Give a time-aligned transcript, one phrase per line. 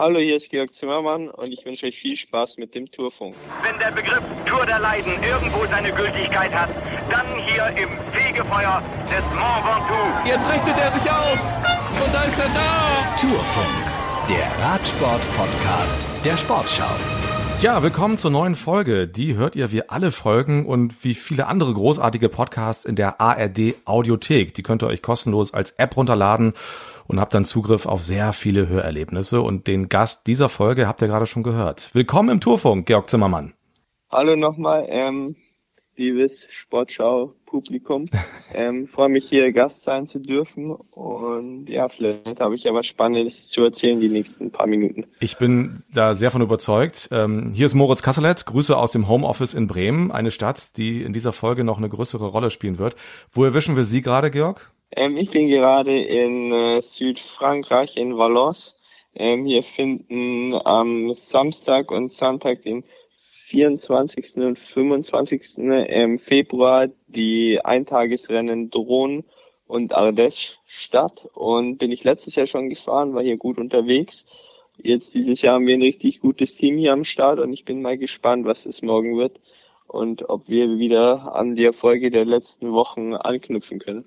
[0.00, 3.34] Hallo, hier ist Georg Zimmermann und ich wünsche euch viel Spaß mit dem Tourfunk.
[3.64, 6.70] Wenn der Begriff Tour der Leiden irgendwo seine Gültigkeit hat,
[7.10, 10.28] dann hier im Fegefeuer des Mont Ventoux.
[10.28, 11.40] Jetzt richtet er sich auf
[12.04, 13.16] und da ist er da.
[13.20, 16.94] Tourfunk, der Radsport-Podcast der Sportschau.
[17.60, 19.08] Ja, willkommen zur neuen Folge.
[19.08, 23.74] Die hört ihr wie alle Folgen und wie viele andere großartige Podcasts in der ARD
[23.84, 24.54] Audiothek.
[24.54, 26.52] Die könnt ihr euch kostenlos als App runterladen
[27.08, 29.40] und habt dann Zugriff auf sehr viele Hörerlebnisse.
[29.40, 31.90] Und den Gast dieser Folge habt ihr gerade schon gehört.
[31.94, 33.54] Willkommen im Tourfunk, Georg Zimmermann.
[34.10, 35.36] Hallo nochmal, ähm,
[35.96, 38.06] liebes Sportschau-Publikum.
[38.54, 42.86] ähm, freue mich hier Gast sein zu dürfen und ja, vielleicht habe ich ja was
[42.86, 45.04] Spannendes zu erzählen die nächsten paar Minuten.
[45.20, 47.08] Ich bin da sehr von überzeugt.
[47.10, 51.12] Ähm, hier ist Moritz Kasselet, Grüße aus dem Homeoffice in Bremen, eine Stadt, die in
[51.12, 52.96] dieser Folge noch eine größere Rolle spielen wird.
[53.30, 54.72] Wo erwischen wir Sie gerade, Georg?
[54.90, 58.78] Ähm, ich bin gerade in äh, Südfrankreich, in Valence.
[59.14, 62.84] Ähm, hier finden am Samstag und Sonntag, den
[63.48, 64.36] 24.
[64.36, 65.58] und 25.
[65.58, 69.24] Ähm, Februar, die Eintagesrennen Drohnen
[69.66, 71.28] und Ardèche statt.
[71.34, 74.26] Und bin ich letztes Jahr schon gefahren, war hier gut unterwegs.
[74.76, 77.82] Jetzt dieses Jahr haben wir ein richtig gutes Team hier am Start und ich bin
[77.82, 79.40] mal gespannt, was es morgen wird
[79.88, 84.04] und ob wir wieder an die Erfolge der letzten Wochen anknüpfen können.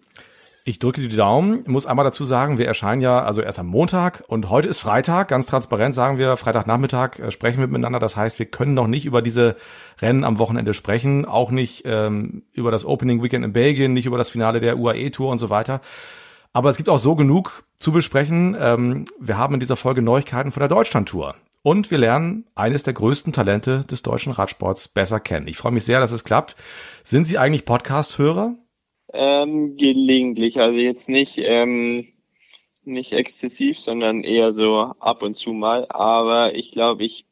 [0.63, 4.23] Ich drücke die Daumen, muss einmal dazu sagen, wir erscheinen ja also erst am Montag
[4.27, 7.97] und heute ist Freitag, ganz transparent sagen wir, Freitagnachmittag äh, sprechen wir miteinander.
[7.97, 9.55] Das heißt, wir können noch nicht über diese
[10.01, 14.19] Rennen am Wochenende sprechen, auch nicht ähm, über das Opening Weekend in Belgien, nicht über
[14.19, 15.81] das Finale der UAE Tour und so weiter.
[16.53, 18.55] Aber es gibt auch so genug zu besprechen.
[18.59, 21.33] Ähm, wir haben in dieser Folge Neuigkeiten von der Deutschland Tour.
[21.63, 25.47] Und wir lernen eines der größten Talente des deutschen Radsports besser kennen.
[25.47, 26.55] Ich freue mich sehr, dass es klappt.
[27.03, 28.55] Sind Sie eigentlich Podcast-Hörer?
[29.13, 32.07] Ähm, gelegentlich, also jetzt nicht, ähm,
[32.83, 35.85] nicht exzessiv, sondern eher so ab und zu mal.
[35.89, 37.25] Aber ich glaube, ich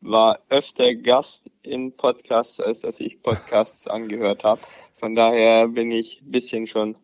[0.00, 4.60] war öfter Gast in Podcasts, als dass ich Podcasts angehört habe.
[4.94, 6.96] Von daher bin ich bisschen schon,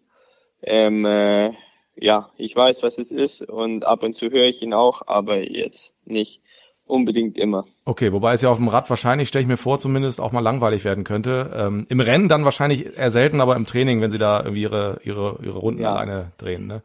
[0.62, 1.52] ähm, äh,
[1.96, 5.38] ja, ich weiß, was es ist und ab und zu höre ich ihn auch, aber
[5.38, 6.42] jetzt nicht
[6.88, 7.64] unbedingt immer.
[7.84, 10.40] Okay, wobei es ja auf dem Rad wahrscheinlich, stelle ich mir vor, zumindest auch mal
[10.40, 11.50] langweilig werden könnte.
[11.54, 15.00] Ähm, Im Rennen dann wahrscheinlich eher selten, aber im Training, wenn sie da irgendwie ihre,
[15.04, 15.94] ihre, ihre Runden ja.
[15.94, 16.66] alleine drehen.
[16.66, 16.82] Ne?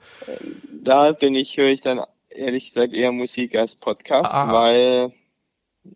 [0.72, 4.54] Da bin ich, höre ich dann ehrlich gesagt eher Musik als Podcast, ah.
[4.54, 5.14] weil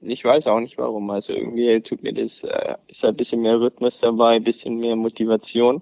[0.01, 1.09] ich weiß auch nicht warum.
[1.09, 4.95] Also irgendwie tut mir das, äh, ist ein bisschen mehr Rhythmus dabei, ein bisschen mehr
[4.95, 5.81] Motivation.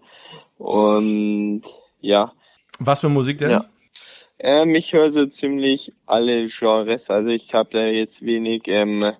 [0.57, 1.63] Und
[2.01, 2.31] ja.
[2.79, 3.51] Was für Musik denn?
[3.51, 3.65] Ja.
[4.39, 7.09] Ähm, ich höre so ziemlich alle Genres.
[7.09, 9.13] Also ich habe da jetzt wenig, ähm,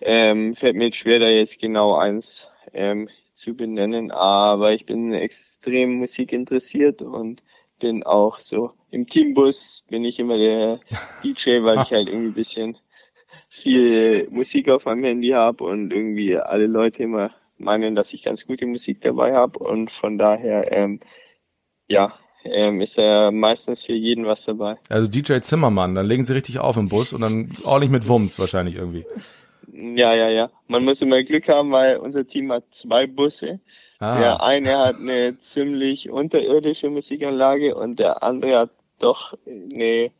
[0.00, 5.94] ähm, fällt mir schwer, da jetzt genau eins ähm, zu benennen, aber ich bin extrem
[5.94, 7.42] musikinteressiert und
[7.80, 10.78] bin auch so im Teambus bin ich immer der
[11.24, 12.78] DJ, weil ich halt irgendwie ein bisschen
[13.48, 18.46] viel Musik auf meinem Handy habe und irgendwie alle Leute immer meinen, dass ich ganz
[18.46, 21.00] gute Musik dabei habe und von daher ähm,
[21.88, 24.76] ja ähm, ist ja meistens für jeden was dabei.
[24.88, 28.38] Also DJ Zimmermann, dann legen sie richtig auf im Bus und dann ordentlich mit Wumms
[28.38, 29.04] wahrscheinlich irgendwie.
[29.72, 30.50] Ja, ja, ja.
[30.68, 33.60] Man muss immer Glück haben, weil unser Team hat zwei Busse.
[33.98, 34.18] Ah.
[34.18, 40.10] Der eine hat eine ziemlich unterirdische Musikanlage und der andere hat doch eine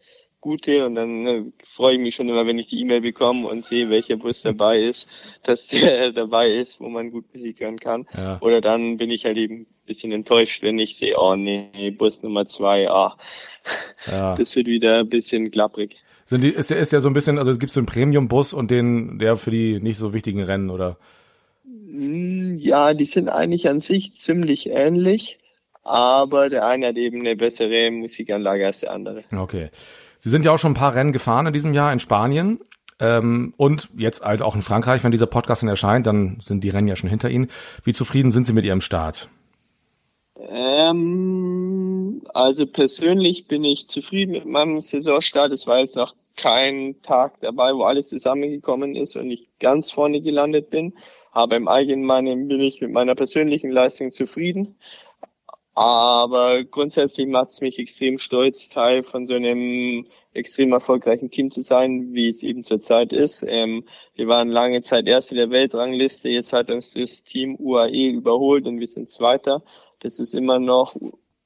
[0.41, 3.64] gute und dann ne, freue ich mich schon immer, wenn ich die E-Mail bekomme und
[3.64, 5.08] sehe, welcher Bus dabei ist,
[5.42, 8.06] dass der dabei ist, wo man gut Musik hören kann.
[8.14, 8.38] Ja.
[8.42, 12.47] Oder dann bin ich halt eben bisschen enttäuscht, wenn ich sehe, oh nee, Bus Nummer
[12.47, 13.17] zwei, ah,
[14.06, 14.34] ja.
[14.37, 15.97] das wird wieder ein bisschen klapprig.
[16.27, 18.55] Sind die, ist ja, ist ja so ein bisschen, also es gibt so einen Premium-Bus
[18.55, 20.97] und den, der für die nicht so wichtigen Rennen, oder?
[21.65, 25.39] Hm, ja, die sind eigentlich an sich ziemlich ähnlich,
[25.83, 29.25] aber der eine hat eben eine bessere Musikanlage als der andere.
[29.37, 29.69] Okay.
[30.19, 32.61] Sie sind ja auch schon ein paar Rennen gefahren in diesem Jahr in Spanien.
[33.01, 36.71] Ähm, und jetzt halt auch in Frankreich, wenn dieser Podcast dann erscheint, dann sind die
[36.71, 37.49] Rennen ja schon hinter Ihnen.
[37.83, 39.28] Wie zufrieden sind Sie mit Ihrem Start?
[40.37, 45.53] Ähm, also persönlich bin ich zufrieden mit meinem Saisonstart.
[45.53, 50.21] Es war jetzt noch kein Tag dabei, wo alles zusammengekommen ist und ich ganz vorne
[50.21, 50.95] gelandet bin.
[51.33, 54.77] Aber im Allgemeinen bin ich mit meiner persönlichen Leistung zufrieden.
[55.75, 61.63] Aber grundsätzlich macht es mich extrem stolz, Teil von so einem extrem erfolgreichen Team zu
[61.63, 63.45] sein, wie es eben zurzeit ist.
[63.47, 63.84] Ähm,
[64.15, 68.81] wir waren lange Zeit Erste der Weltrangliste, jetzt hat uns das Team UAE überholt und
[68.81, 69.63] wir sind Zweiter.
[70.01, 70.97] Das ist immer noch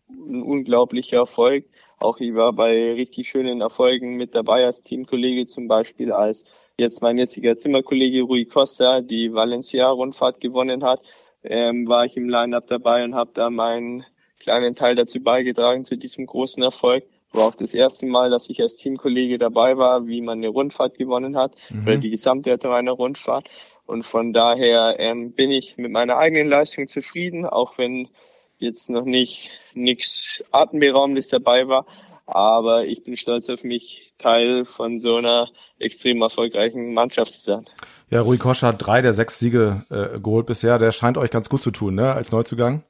[0.08, 1.66] ein unglaublicher Erfolg.
[1.98, 6.44] Auch ich war bei richtig schönen Erfolgen mit dabei als Teamkollege, zum Beispiel als
[6.78, 11.00] jetzt mein jetziger Zimmerkollege Rui Costa die Valencia-Rundfahrt gewonnen hat,
[11.42, 14.04] ähm, war ich im Line-Up dabei und habe da meinen
[14.38, 17.04] kleinen Teil dazu beigetragen zu diesem großen Erfolg.
[17.32, 20.96] War auch das erste Mal, dass ich als Teamkollege dabei war, wie man eine Rundfahrt
[20.96, 21.82] gewonnen hat, mhm.
[21.82, 23.48] oder die Gesamtwertung einer Rundfahrt.
[23.86, 28.08] Und von daher ähm, bin ich mit meiner eigenen Leistung zufrieden, auch wenn
[28.58, 31.86] jetzt noch nicht nichts Atemberaubendes dabei war.
[32.26, 35.48] Aber ich bin stolz auf mich, Teil von so einer
[35.78, 37.66] extrem erfolgreichen Mannschaft zu sein.
[38.10, 40.78] Ja, Rui Kosch hat drei der sechs Siege äh, geholt bisher.
[40.78, 42.82] Der scheint euch ganz gut zu tun, ne, als Neuzugang.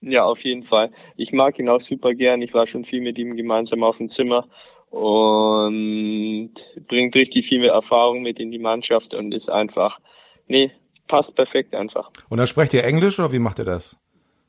[0.00, 0.90] Ja, auf jeden Fall.
[1.16, 2.42] Ich mag ihn auch super gern.
[2.42, 4.46] Ich war schon viel mit ihm gemeinsam auf dem Zimmer
[4.90, 6.52] und
[6.86, 9.98] bringt richtig viel Erfahrung mit in die Mannschaft und ist einfach,
[10.46, 10.70] nee,
[11.08, 12.10] passt perfekt einfach.
[12.28, 13.96] Und dann sprecht ihr Englisch oder wie macht ihr das?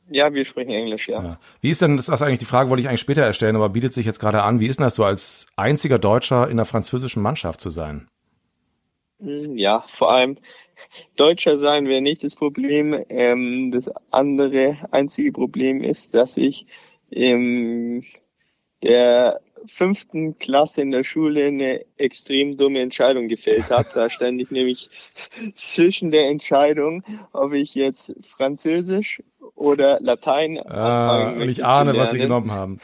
[0.10, 1.22] Ja, wir sprechen Englisch, ja.
[1.22, 1.40] ja.
[1.60, 3.92] Wie ist denn, das ist eigentlich die Frage, wollte ich eigentlich später erstellen, aber bietet
[3.94, 7.22] sich jetzt gerade an, wie ist denn das so als einziger Deutscher in der französischen
[7.22, 8.08] Mannschaft zu sein?
[9.20, 10.38] Ja, vor allem
[11.16, 12.96] Deutscher sein wäre nicht das Problem.
[13.10, 16.66] Ähm, das andere einzige Problem ist, dass ich
[17.10, 18.04] in
[18.84, 23.88] der fünften Klasse in der Schule eine extrem dumme Entscheidung gefällt habe.
[23.94, 24.90] Da stand ich nämlich
[25.56, 27.04] zwischen der Entscheidung,
[27.34, 29.24] ob ich jetzt Französisch
[29.56, 31.52] oder Latein ah, anfangen möchte.
[31.52, 32.80] Ich ahne, was sie genommen haben.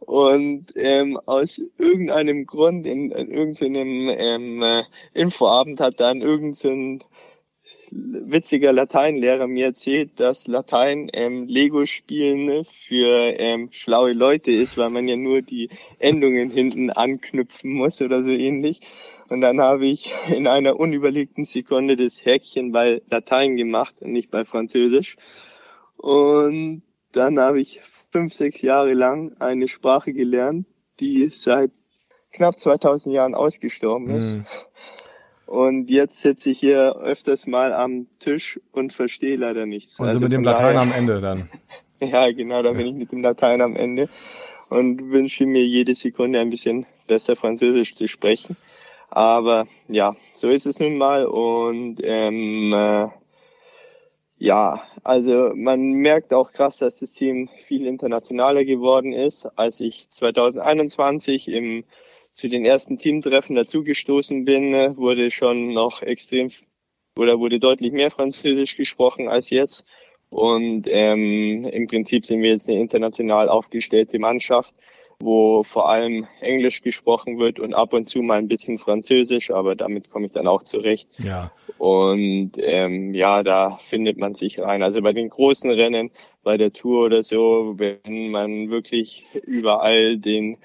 [0.00, 4.82] Und ähm, aus irgendeinem Grund, in, in irgendeinem ähm, äh,
[5.14, 7.02] Infoabend hat dann irgendein
[7.90, 15.08] witziger Lateinlehrer mir erzählt, dass Latein ähm, Lego-Spielen für ähm, schlaue Leute ist, weil man
[15.08, 15.68] ja nur die
[15.98, 18.80] Endungen hinten anknüpfen muss oder so ähnlich.
[19.28, 24.30] Und dann habe ich in einer unüberlegten Sekunde das Häkchen bei Latein gemacht und nicht
[24.30, 25.16] bei Französisch.
[25.96, 27.80] Und dann habe ich
[28.12, 30.66] fünf, sechs Jahre lang eine Sprache gelernt,
[31.00, 31.70] die seit
[32.32, 34.34] knapp 2000 Jahren ausgestorben ist.
[34.34, 34.46] Mhm.
[35.46, 39.98] Und jetzt sitze ich hier öfters mal am Tisch und verstehe leider nichts.
[39.98, 41.50] Und so also mit dem Latein am Ende dann.
[42.00, 42.76] ja, genau, da ja.
[42.76, 44.08] bin ich mit dem Latein am Ende
[44.70, 48.56] und wünsche mir jede Sekunde ein bisschen besser Französisch zu sprechen.
[49.10, 53.08] Aber ja, so ist es nun mal und ähm, äh,
[54.42, 59.46] ja, also man merkt auch krass, dass das Team viel internationaler geworden ist.
[59.54, 61.84] Als ich 2021 im,
[62.32, 66.50] zu den ersten Teamtreffen dazugestoßen bin, wurde schon noch extrem
[67.16, 69.84] oder wurde deutlich mehr Französisch gesprochen als jetzt.
[70.28, 74.74] Und ähm, im Prinzip sind wir jetzt eine international aufgestellte Mannschaft
[75.24, 79.74] wo vor allem Englisch gesprochen wird und ab und zu mal ein bisschen Französisch, aber
[79.74, 81.08] damit komme ich dann auch zurecht.
[81.18, 81.52] Ja.
[81.78, 84.82] Und ähm, ja, da findet man sich rein.
[84.82, 86.10] Also bei den großen Rennen,
[86.42, 90.58] bei der Tour oder so, wenn man wirklich überall den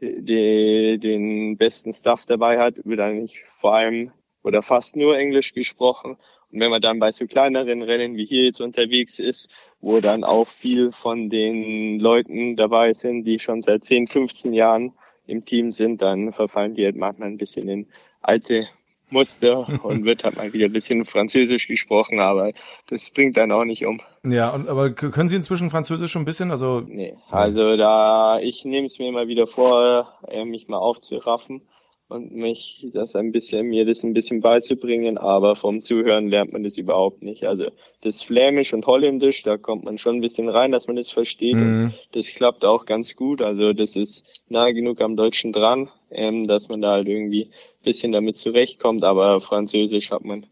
[0.00, 4.12] den, den besten Stuff dabei hat, wird eigentlich vor allem
[4.42, 6.16] oder fast nur Englisch gesprochen.
[6.54, 9.48] Und wenn man dann bei so kleineren Rennen wie hier jetzt unterwegs ist,
[9.80, 14.92] wo dann auch viel von den Leuten dabei sind, die schon seit 10, 15 Jahren
[15.26, 17.86] im Team sind, dann verfallen die halt manchmal ein bisschen in
[18.20, 18.68] alte
[19.10, 22.52] Muster und wird halt mal wieder ein bisschen Französisch gesprochen, aber
[22.88, 24.00] das bringt dann auch nicht um.
[24.24, 26.52] Ja, und, aber können Sie inzwischen Französisch schon ein bisschen?
[26.52, 31.62] Also nee, also da ich nehme es mir immer wieder vor, äh, mich mal aufzuraffen
[32.08, 36.62] und mich das ein bisschen, mir das ein bisschen beizubringen, aber vom Zuhören lernt man
[36.62, 37.44] das überhaupt nicht.
[37.44, 37.70] Also
[38.02, 41.54] das Flämisch und Holländisch, da kommt man schon ein bisschen rein, dass man das versteht.
[41.54, 41.94] Mhm.
[42.12, 43.40] das klappt auch ganz gut.
[43.40, 47.84] Also das ist nahe genug am Deutschen dran, ähm, dass man da halt irgendwie ein
[47.84, 50.46] bisschen damit zurechtkommt, aber Französisch hat man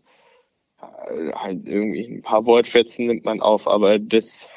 [0.80, 4.48] äh, halt irgendwie ein paar Wortfetzen nimmt man auf, aber das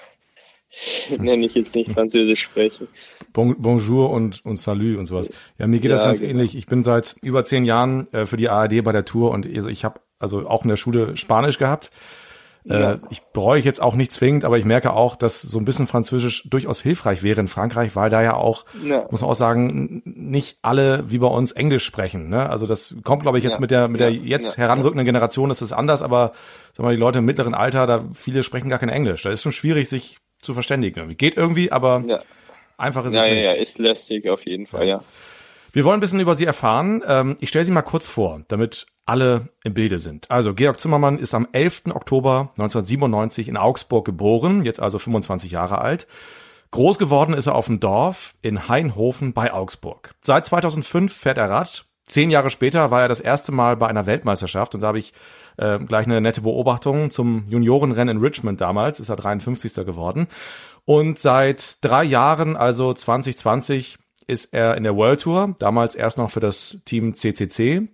[1.18, 2.88] nenne ich jetzt nicht Französisch sprechen.
[3.34, 5.30] Bon, bonjour und, und Salut und sowas.
[5.58, 6.32] Ja, mir geht ja, das ganz genau.
[6.32, 6.56] ähnlich.
[6.56, 9.70] Ich bin seit über zehn Jahren äh, für die ARD bei der Tour und also
[9.70, 11.92] ich habe also auch in der Schule Spanisch gehabt.
[12.68, 12.98] Äh, ja.
[13.10, 15.86] Ich bereue ich jetzt auch nicht zwingend, aber ich merke auch, dass so ein bisschen
[15.86, 19.06] Französisch durchaus hilfreich wäre in Frankreich, weil da ja auch, ja.
[19.12, 22.30] muss man auch sagen, nicht alle wie bei uns Englisch sprechen.
[22.30, 22.50] Ne?
[22.50, 23.60] Also das kommt, glaube ich, jetzt ja.
[23.60, 26.32] mit der mit der jetzt heranrückenden Generation ist es anders, aber
[26.74, 29.22] sagen wir mal, die Leute im mittleren Alter, da viele sprechen gar kein Englisch.
[29.22, 31.16] Da ist schon schwierig, sich zu verständigen.
[31.18, 32.20] Geht irgendwie, aber ja.
[32.78, 33.44] einfach ist ja, es nicht.
[33.44, 35.04] Ja, ist lästig auf jeden Fall, ja.
[35.72, 37.04] Wir wollen ein bisschen über Sie erfahren.
[37.06, 40.32] Ähm, ich stelle Sie mal kurz vor, damit alle im Bilde sind.
[40.32, 41.88] Also Georg Zimmermann ist am 11.
[41.90, 46.08] Oktober 1997 in Augsburg geboren, jetzt also 25 Jahre alt.
[46.72, 50.16] Groß geworden ist er auf dem Dorf in Hainhofen bei Augsburg.
[50.22, 51.86] Seit 2005 fährt er Rad.
[52.08, 55.14] Zehn Jahre später war er das erste Mal bei einer Weltmeisterschaft und da habe ich
[55.58, 59.74] äh, gleich eine nette Beobachtung zum Juniorenrennen in Richmond damals, ist er 53.
[59.86, 60.28] geworden.
[60.86, 63.98] Und seit drei Jahren, also 2020,
[64.28, 67.88] ist er in der World Tour, damals erst noch für das Team CCC,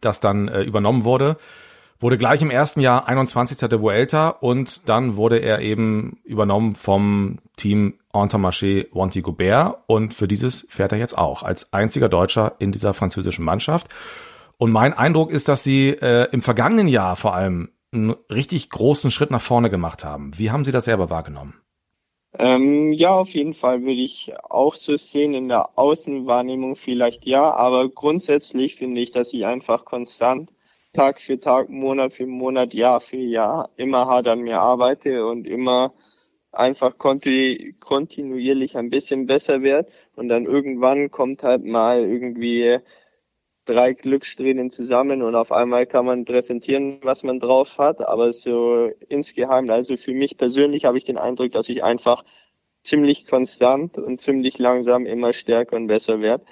[0.00, 1.36] das dann äh, übernommen wurde.
[1.98, 3.56] Wurde gleich im ersten Jahr 21.
[3.68, 10.28] der Vuelta und dann wurde er eben übernommen vom Team Entermarché Wanty Gobert und für
[10.28, 13.88] dieses fährt er jetzt auch als einziger Deutscher in dieser französischen Mannschaft.
[14.58, 19.10] Und mein Eindruck ist, dass Sie äh, im vergangenen Jahr vor allem einen richtig großen
[19.10, 20.38] Schritt nach vorne gemacht haben.
[20.38, 21.54] Wie haben Sie das selber wahrgenommen?
[22.38, 25.34] Ähm, ja, auf jeden Fall würde ich auch so sehen.
[25.34, 30.50] In der Außenwahrnehmung vielleicht ja, aber grundsätzlich finde ich, dass ich einfach konstant
[30.92, 35.46] Tag für Tag, Monat für Monat, Jahr für Jahr immer hart an mir arbeite und
[35.46, 35.92] immer
[36.52, 42.78] einfach kontinuierlich ein bisschen besser wird und dann irgendwann kommt halt mal irgendwie
[43.66, 48.06] drei Glückssträhnen zusammen und auf einmal kann man präsentieren, was man drauf hat.
[48.06, 52.24] Aber so insgeheim, also für mich persönlich habe ich den Eindruck, dass ich einfach
[52.82, 56.44] ziemlich konstant und ziemlich langsam immer stärker und besser werde.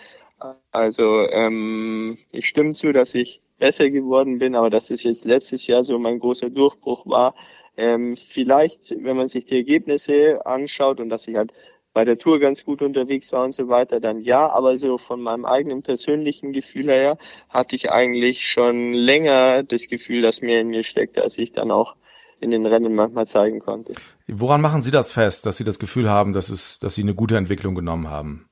[0.72, 5.66] Also ähm, ich stimme zu, dass ich besser geworden bin, aber dass es jetzt letztes
[5.66, 7.34] Jahr so mein großer Durchbruch war.
[7.76, 11.52] Ähm, vielleicht, wenn man sich die Ergebnisse anschaut und dass ich halt
[11.94, 15.22] bei der Tour ganz gut unterwegs war und so weiter, dann ja, aber so von
[15.22, 17.16] meinem eigenen persönlichen Gefühl her
[17.48, 21.70] hatte ich eigentlich schon länger das Gefühl, dass mehr in mir steckt, als ich dann
[21.70, 21.94] auch
[22.40, 23.94] in den Rennen manchmal zeigen konnte.
[24.26, 27.14] Woran machen Sie das fest, dass Sie das Gefühl haben, dass es, dass Sie eine
[27.14, 28.48] gute Entwicklung genommen haben?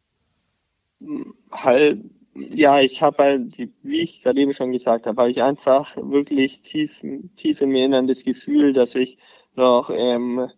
[1.51, 1.99] Halt,
[2.35, 6.63] ja, ich habe halt, wie ich gerade eben schon gesagt habe, habe ich einfach wirklich
[6.63, 7.03] tief,
[7.37, 9.19] tief in mir das Gefühl, dass ich
[9.57, 10.49] noch ähm,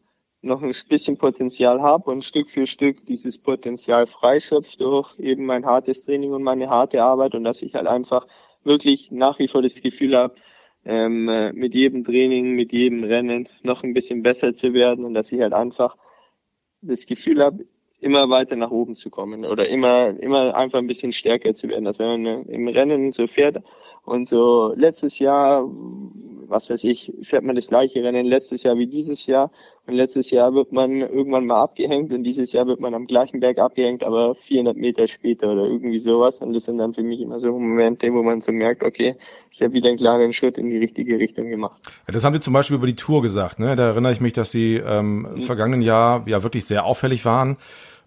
[0.45, 5.65] noch ein bisschen Potenzial habe und Stück für Stück dieses Potenzial freischöpft durch eben mein
[5.65, 8.27] hartes Training und meine harte Arbeit und dass ich halt einfach
[8.63, 10.35] wirklich nach wie vor das Gefühl habe,
[10.85, 11.25] ähm,
[11.55, 15.41] mit jedem Training, mit jedem Rennen noch ein bisschen besser zu werden und dass ich
[15.41, 15.97] halt einfach
[16.83, 17.65] das Gefühl habe,
[18.01, 21.87] immer weiter nach oben zu kommen oder immer, immer einfach ein bisschen stärker zu werden.
[21.87, 23.63] Dass wenn man im Rennen so fährt
[24.05, 25.67] und so letztes Jahr
[26.49, 29.51] was weiß ich, fährt man das gleiche Rennen letztes Jahr wie dieses Jahr
[29.87, 33.41] und letztes Jahr wird man irgendwann mal abgehängt und dieses Jahr wird man am gleichen
[33.41, 37.21] Berg abgehängt, aber 400 Meter später oder irgendwie sowas und das sind dann für mich
[37.21, 39.17] immer so Momente, wo man so merkt, okay,
[39.51, 41.81] ich habe wieder einen klaren Schritt in die richtige Richtung gemacht.
[42.07, 43.77] Ja, das haben Sie zum Beispiel über die Tour gesagt, ne?
[43.77, 45.43] Da erinnere ich mich, dass Sie ähm, im mhm.
[45.43, 47.59] vergangenen Jahr ja wirklich sehr auffällig waren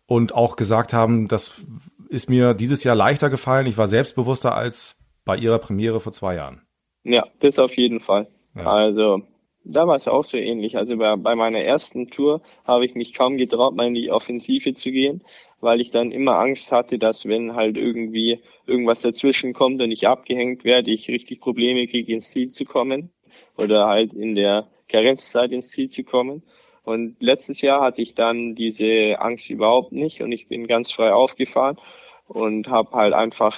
[0.08, 1.62] und auch gesagt haben, das
[2.10, 3.68] ist mir dieses Jahr leichter gefallen.
[3.68, 6.62] Ich war selbstbewusster als bei Ihrer Premiere vor zwei Jahren.
[7.04, 8.28] Ja, das auf jeden Fall.
[8.56, 8.66] Ja.
[8.66, 9.22] Also
[9.70, 10.78] da war es auch so ähnlich.
[10.78, 14.74] Also bei, bei meiner ersten Tour habe ich mich kaum getraut, mal in die Offensive
[14.74, 15.24] zu gehen,
[15.60, 20.08] weil ich dann immer Angst hatte, dass wenn halt irgendwie irgendwas dazwischen kommt und ich
[20.08, 23.12] abgehängt werde, ich richtig Probleme kriege, ins Ziel zu kommen
[23.58, 26.44] oder halt in der Karenzzeit ins Ziel zu kommen.
[26.84, 31.12] Und letztes Jahr hatte ich dann diese Angst überhaupt nicht und ich bin ganz frei
[31.12, 31.78] aufgefahren
[32.28, 33.58] und habe halt einfach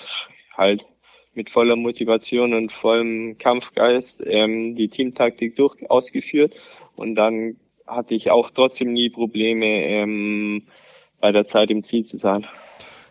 [0.57, 0.85] halt
[1.33, 6.53] mit voller Motivation und vollem Kampfgeist ähm, die Teamtaktik durch ausgeführt
[6.95, 7.55] und dann
[7.87, 10.63] hatte ich auch trotzdem nie Probleme ähm,
[11.19, 12.45] bei der Zeit im Ziel zu sein.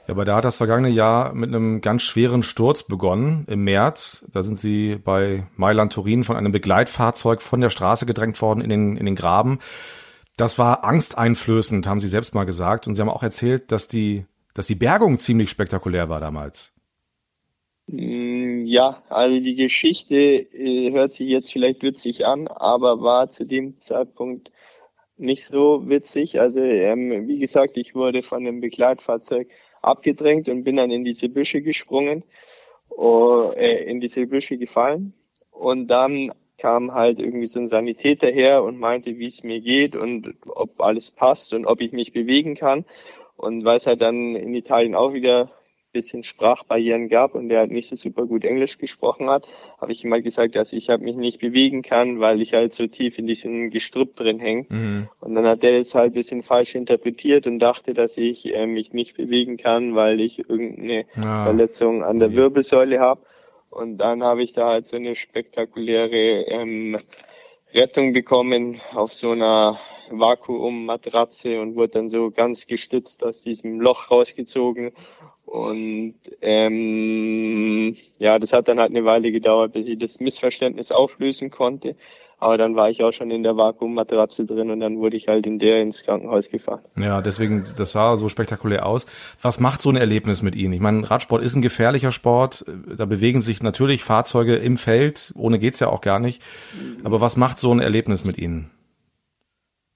[0.06, 4.24] Ja, aber da hat das vergangene Jahr mit einem ganz schweren Sturz begonnen im März.
[4.32, 8.70] Da sind sie bei Mailand Turin von einem Begleitfahrzeug von der Straße gedrängt worden in
[8.70, 9.58] den, in den Graben.
[10.38, 12.86] Das war angsteinflößend, haben sie selbst mal gesagt.
[12.86, 16.72] Und sie haben auch erzählt, dass die, dass die Bergung ziemlich spektakulär war damals.
[17.88, 23.44] Mm, ja, also die Geschichte äh, hört sich jetzt vielleicht witzig an, aber war zu
[23.44, 24.52] dem Zeitpunkt
[25.16, 26.38] nicht so witzig.
[26.40, 29.48] Also ähm, wie gesagt, ich wurde von einem Begleitfahrzeug
[29.82, 32.24] abgedrängt und bin dann in diese Büsche gesprungen,
[32.90, 35.14] uh, äh, in diese Büsche gefallen.
[35.50, 39.96] Und dann kam halt irgendwie so ein Sanitäter her und meinte, wie es mir geht
[39.96, 42.84] und ob alles passt und ob ich mich bewegen kann.
[43.36, 45.50] Und weil es halt dann in Italien auch wieder
[45.92, 49.46] bisschen Sprachbarrieren gab und der halt nicht so super gut Englisch gesprochen hat,
[49.80, 52.86] habe ich immer gesagt, dass ich halt mich nicht bewegen kann, weil ich halt so
[52.86, 54.66] tief in diesem Gestrüpp drin hänge.
[54.68, 55.08] Mhm.
[55.20, 58.66] Und dann hat der es halt ein bisschen falsch interpretiert und dachte, dass ich äh,
[58.66, 61.44] mich nicht bewegen kann, weil ich irgendeine ah.
[61.44, 63.22] Verletzung an der Wirbelsäule habe.
[63.70, 66.98] Und dann habe ich da halt so eine spektakuläre ähm,
[67.74, 69.78] Rettung bekommen auf so einer
[70.10, 74.92] Vakuummatratze und wurde dann so ganz gestützt aus diesem Loch rausgezogen
[75.48, 81.50] und ähm, ja, das hat dann halt eine Weile gedauert, bis ich das Missverständnis auflösen
[81.50, 81.96] konnte.
[82.38, 85.46] Aber dann war ich auch schon in der Vakuummatratze drin und dann wurde ich halt
[85.46, 86.82] in der ins Krankenhaus gefahren.
[86.96, 89.06] Ja, deswegen, das sah so spektakulär aus.
[89.40, 90.74] Was macht so ein Erlebnis mit Ihnen?
[90.74, 92.64] Ich meine, Radsport ist ein gefährlicher Sport.
[92.96, 95.32] Da bewegen sich natürlich Fahrzeuge im Feld.
[95.34, 96.42] Ohne geht's ja auch gar nicht.
[97.02, 98.70] Aber was macht so ein Erlebnis mit Ihnen?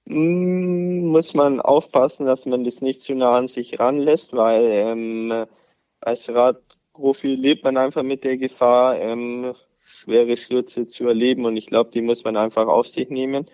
[0.07, 5.45] Hm, muss man aufpassen, dass man das nicht zu nah an sich ranlässt, weil ähm,
[6.01, 11.67] als Radprofi lebt man einfach mit der Gefahr, ähm, schwere Stürze zu erleben und ich
[11.67, 13.49] glaube, die muss man einfach auf sich nehmen.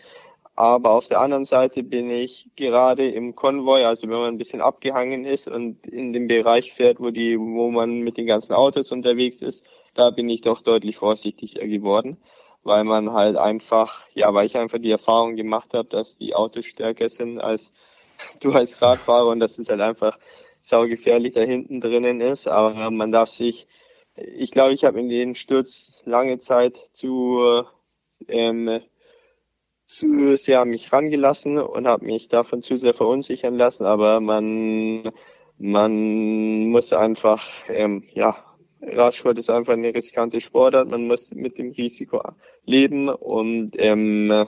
[0.55, 4.61] aber auf der anderen Seite bin ich gerade im Konvoi, also wenn man ein bisschen
[4.61, 8.91] abgehangen ist und in dem Bereich fährt, wo die, wo man mit den ganzen Autos
[8.91, 9.65] unterwegs ist,
[9.95, 12.17] da bin ich doch deutlich vorsichtiger geworden,
[12.63, 16.65] weil man halt einfach, ja, weil ich einfach die Erfahrung gemacht habe, dass die Autos
[16.65, 17.73] stärker sind als
[18.41, 20.19] du als Radfahrer und dass es halt einfach
[20.61, 22.47] saugefährlich da hinten drinnen ist.
[22.47, 23.67] Aber man darf sich,
[24.15, 27.65] ich glaube, ich habe in den Sturz lange Zeit zu
[28.27, 28.81] ähm,
[29.89, 35.11] zu sehr an mich rangelassen und habe mich davon zu sehr verunsichern lassen, aber man,
[35.57, 38.37] man muss einfach, ähm, ja,
[38.81, 42.21] Radsport ist einfach eine riskante Sportart, man muss mit dem Risiko
[42.65, 44.47] leben und ähm,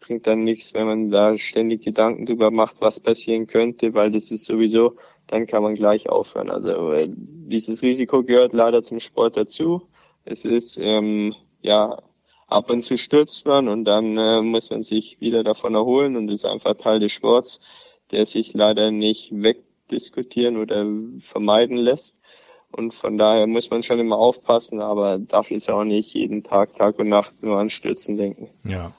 [0.00, 4.30] bringt dann nichts, wenn man da ständig Gedanken drüber macht, was passieren könnte, weil das
[4.30, 4.96] ist sowieso,
[5.26, 6.50] dann kann man gleich aufhören.
[6.50, 9.82] Also äh, dieses Risiko gehört leider zum Sport dazu.
[10.24, 12.02] Es ist ähm, ja
[12.48, 16.30] ab und zu stürzt man und dann äh, muss man sich wieder davon erholen und
[16.30, 17.60] ist einfach Teil des Sports,
[18.10, 20.86] der sich leider nicht wegdiskutieren oder
[21.20, 22.18] vermeiden lässt.
[22.72, 26.74] Und von daher muss man schon immer aufpassen, aber darf jetzt auch nicht jeden Tag,
[26.76, 28.48] Tag und Nacht nur an Stürzen denken.
[28.64, 28.92] Ja.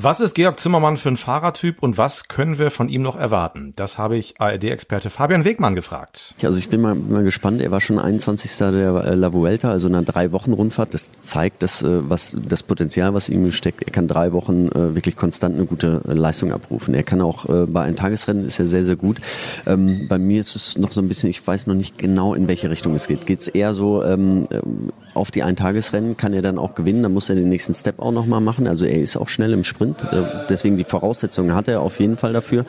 [0.00, 3.72] Was ist Georg Zimmermann für ein Fahrertyp und was können wir von ihm noch erwarten?
[3.74, 6.36] Das habe ich ARD-Experte Fabian Wegmann gefragt.
[6.40, 7.60] Also ich bin mal, mal gespannt.
[7.60, 8.56] Er war schon 21.
[8.58, 10.94] der äh, La Vuelta, also einer drei Wochen Rundfahrt.
[10.94, 13.82] Das zeigt das, äh, was das Potenzial, was in ihm steckt.
[13.82, 16.94] Er kann drei Wochen äh, wirklich konstant eine gute Leistung abrufen.
[16.94, 19.16] Er kann auch bei einem Tagesrennen ist er sehr sehr gut.
[19.66, 21.28] Ähm, bei mir ist es noch so ein bisschen.
[21.28, 23.26] Ich weiß noch nicht genau in welche Richtung es geht.
[23.26, 24.46] Geht es eher so ähm,
[25.14, 26.16] auf die Eintagesrennen?
[26.16, 27.02] Kann er dann auch gewinnen?
[27.02, 28.68] Dann muss er den nächsten Step auch noch mal machen.
[28.68, 30.02] Also er ist auch schnell im Sprint sind.
[30.12, 32.64] Äh, deswegen die Voraussetzungen hat er auf jeden Fall dafür.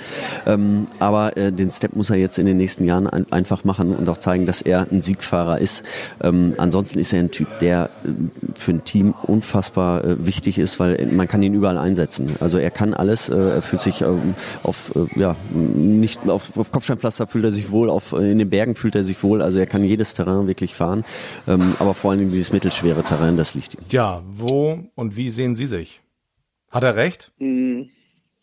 [0.45, 4.07] Ähm, aber äh, den Step muss er jetzt in den nächsten Jahren einfach machen und
[4.09, 5.83] auch zeigen, dass er ein Siegfahrer ist.
[6.21, 8.09] Ähm, ansonsten ist er ein Typ, der äh,
[8.55, 12.27] für ein Team unfassbar wichtig ist, weil man kann ihn überall einsetzen.
[12.39, 17.51] Also er kann alles, er fühlt sich ähm, auf, ja, nicht auf, Kopfsteinpflaster fühlt er
[17.51, 19.41] sich wohl, auf, in den Bergen fühlt er sich wohl.
[19.41, 21.03] Also er kann jedes Terrain wirklich fahren.
[21.45, 23.81] aber vor allem dieses mittelschwere Terrain, das liegt ihm.
[23.89, 26.01] Ja, wo und wie sehen Sie sich?
[26.69, 27.31] Hat er recht?
[27.37, 27.89] Hm,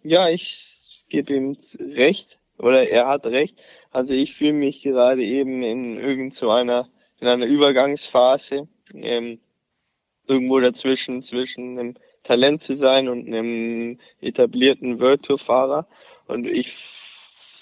[0.02, 2.40] ja, ich gebe ihm recht.
[2.58, 3.60] Oder er hat recht.
[3.90, 6.70] Also ich fühle mich gerade eben in irgend so in
[7.28, 9.40] einer Übergangsphase, ähm,
[10.26, 15.86] irgendwo dazwischen, zwischen einem Talent zu sein und einem etablierten World Tour Fahrer.
[16.26, 16.74] Und ich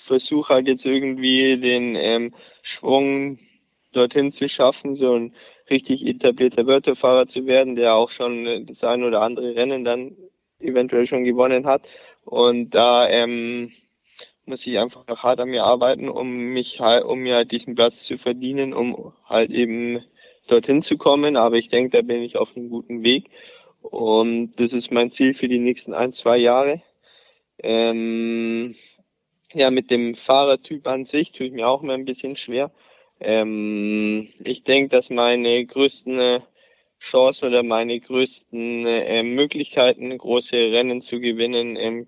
[0.05, 3.39] versuche halt jetzt irgendwie den ähm, Schwung
[3.93, 5.35] dorthin zu schaffen, so ein
[5.69, 9.85] richtig etablierter World Tour Fahrer zu werden, der auch schon das ein oder andere Rennen
[9.85, 10.17] dann
[10.61, 11.89] eventuell schon gewonnen hat.
[12.25, 13.73] Und da ähm,
[14.47, 18.05] muss ich einfach hart an mir arbeiten, um mich halt, um mir halt diesen Platz
[18.05, 20.05] zu verdienen, um halt eben
[20.49, 21.37] dorthin zu kommen.
[21.37, 23.31] Aber ich denke, da bin ich auf einem guten Weg.
[23.83, 26.83] Und das ist mein Ziel für die nächsten ein, zwei Jahre.
[27.59, 28.75] Ähm,
[29.53, 32.73] ja, mit dem Fahrertyp an sich tue ich mir auch immer ein bisschen schwer.
[33.21, 36.43] Ähm, ich denke, dass meine größten
[36.99, 42.07] Chance oder meine größten äh, Möglichkeiten, große Rennen zu gewinnen, ähm,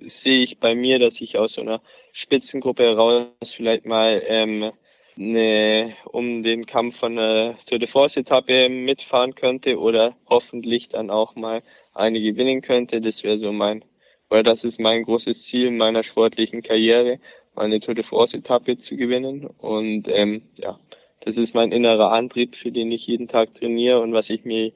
[0.00, 4.72] sehe ich bei mir, dass ich aus so einer Spitzengruppe heraus vielleicht mal ähm,
[5.18, 11.10] eine, um den Kampf von der Tour de France Etappe mitfahren könnte oder hoffentlich dann
[11.10, 11.62] auch mal
[11.94, 13.00] eine gewinnen könnte.
[13.00, 13.84] Das wäre so mein,
[14.30, 17.20] oder das ist mein großes Ziel meiner sportlichen Karriere,
[17.54, 19.46] mal eine Tour de France Etappe zu gewinnen.
[19.46, 20.78] Und ähm, ja,
[21.20, 24.72] das ist mein innerer Antrieb, für den ich jeden Tag trainiere und was ich mir,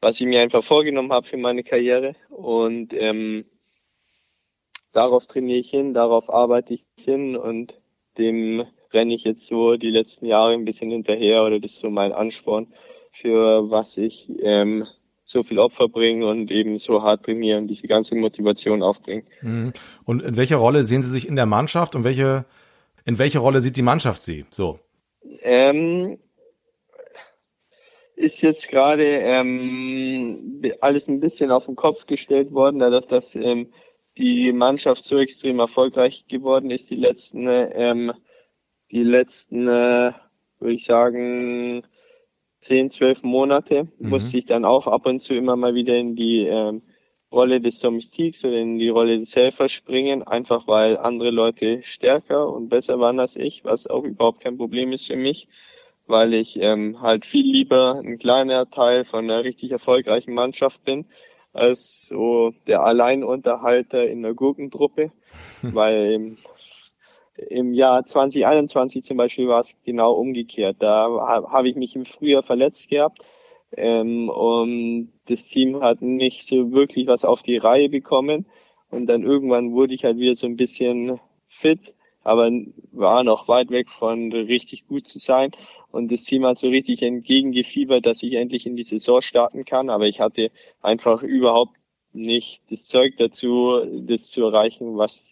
[0.00, 2.14] was ich mir einfach vorgenommen habe für meine Karriere.
[2.30, 3.44] Und ähm,
[4.92, 7.74] darauf trainiere ich hin, darauf arbeite ich hin und
[8.18, 11.90] dem renne ich jetzt so die letzten Jahre ein bisschen hinterher oder das ist so
[11.90, 12.68] mein Ansporn,
[13.10, 14.86] für was ich ähm,
[15.24, 19.24] so viel Opfer bringe und eben so hart trainiere und diese ganze Motivation aufbringe.
[19.40, 19.72] Mhm.
[20.04, 22.44] Und in welcher Rolle sehen Sie sich in der Mannschaft und welche,
[23.04, 24.44] in welche Rolle sieht die Mannschaft Sie?
[24.50, 24.78] So.
[25.42, 26.18] Ähm,
[28.16, 33.72] ist jetzt gerade ähm, alles ein bisschen auf den Kopf gestellt worden, dadurch, dass ähm,
[34.16, 38.12] die Mannschaft so extrem erfolgreich geworden ist, die letzten, ähm,
[38.90, 40.12] die letzten, äh,
[40.58, 41.82] würde ich sagen,
[42.60, 44.10] zehn, zwölf Monate, mhm.
[44.10, 46.82] musste ich dann auch ab und zu immer mal wieder in die ähm,
[47.32, 52.52] Rolle des Domestiks oder in die Rolle des Helfers springen, einfach weil andere Leute stärker
[52.52, 55.48] und besser waren als ich, was auch überhaupt kein Problem ist für mich,
[56.06, 61.06] weil ich ähm, halt viel lieber ein kleiner Teil von einer richtig erfolgreichen Mannschaft bin,
[61.54, 65.10] als so der Alleinunterhalter in der Gurkentruppe,
[65.62, 66.38] weil im,
[67.48, 70.76] im Jahr 2021 zum Beispiel war es genau umgekehrt.
[70.80, 71.08] Da
[71.50, 73.24] habe ich mich im Frühjahr verletzt gehabt
[73.76, 78.46] ähm, und das Team hat nicht so wirklich was auf die Reihe bekommen.
[78.90, 82.50] Und dann irgendwann wurde ich halt wieder so ein bisschen fit, aber
[82.92, 85.50] war noch weit weg von richtig gut zu sein.
[85.90, 89.90] Und das Team hat so richtig entgegengefiebert, dass ich endlich in die Saison starten kann.
[89.90, 90.50] Aber ich hatte
[90.82, 91.76] einfach überhaupt
[92.12, 95.28] nicht das Zeug dazu, das zu erreichen, was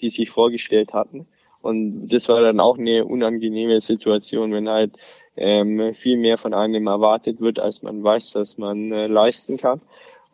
[0.00, 1.26] die sich vorgestellt hatten.
[1.62, 4.96] Und das war dann auch eine unangenehme Situation, wenn halt
[5.36, 9.80] ähm, viel mehr von einem erwartet wird, als man weiß, dass man äh, leisten kann.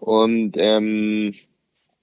[0.00, 1.34] Und ähm,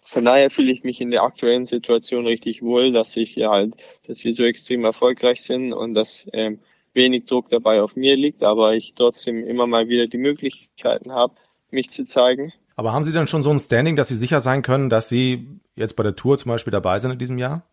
[0.02, 3.76] von daher fühle ich mich in der aktuellen Situation richtig wohl, dass ich ja halt,
[4.08, 6.60] dass wir so extrem erfolgreich sind und dass ähm,
[6.94, 11.34] wenig Druck dabei auf mir liegt, aber ich trotzdem immer mal wieder die Möglichkeiten habe,
[11.72, 12.54] mich zu zeigen.
[12.76, 15.48] Aber haben Sie denn schon so ein Standing, dass Sie sicher sein können, dass Sie
[15.76, 17.64] jetzt bei der Tour zum Beispiel dabei sind in diesem Jahr?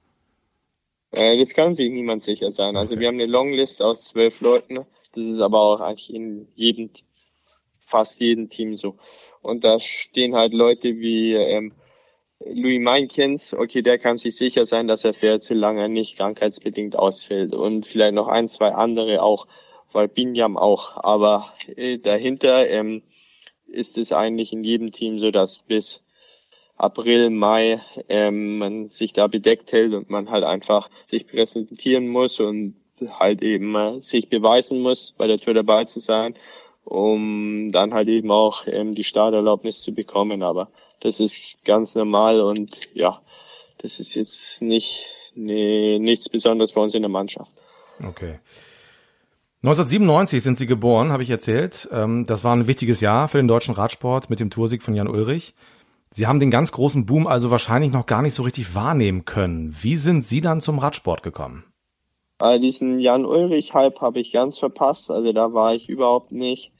[1.10, 2.76] Äh, das kann sich niemand sicher sein.
[2.76, 3.00] Also okay.
[3.00, 4.80] wir haben eine Longlist aus zwölf Leuten.
[5.14, 6.90] Das ist aber auch eigentlich in jedem,
[7.78, 8.96] fast jedem Team so.
[9.42, 11.72] Und da stehen halt Leute wie ähm,
[12.44, 16.96] Louis Meinkens, okay, der kann sich sicher sein, dass er für zu lange nicht krankheitsbedingt
[16.96, 17.54] ausfällt.
[17.54, 19.46] Und vielleicht noch ein, zwei andere auch,
[19.92, 20.96] weil Binyam auch.
[20.96, 23.02] Aber äh, dahinter ähm,
[23.66, 26.02] ist es eigentlich in jedem Team so, dass bis
[26.76, 32.40] April, Mai ähm, man sich da bedeckt hält und man halt einfach sich präsentieren muss
[32.40, 36.34] und halt eben äh, sich beweisen muss, bei der Tour dabei zu sein,
[36.84, 40.42] um dann halt eben auch ähm, die Starterlaubnis zu bekommen.
[40.42, 40.68] Aber
[41.00, 43.20] das ist ganz normal und ja,
[43.78, 47.52] das ist jetzt nicht nee, nichts Besonderes bei uns in der Mannschaft.
[48.02, 48.38] Okay.
[49.62, 51.88] 1997 sind Sie geboren, habe ich erzählt.
[51.92, 55.08] Ähm, das war ein wichtiges Jahr für den deutschen Radsport mit dem Toursieg von Jan
[55.08, 55.54] Ulrich.
[56.10, 59.76] Sie haben den ganz großen Boom also wahrscheinlich noch gar nicht so richtig wahrnehmen können.
[59.80, 61.64] Wie sind Sie dann zum Radsport gekommen?
[62.40, 65.10] Äh, diesen Jan Ulrich-Hype habe ich ganz verpasst.
[65.10, 66.72] Also da war ich überhaupt nicht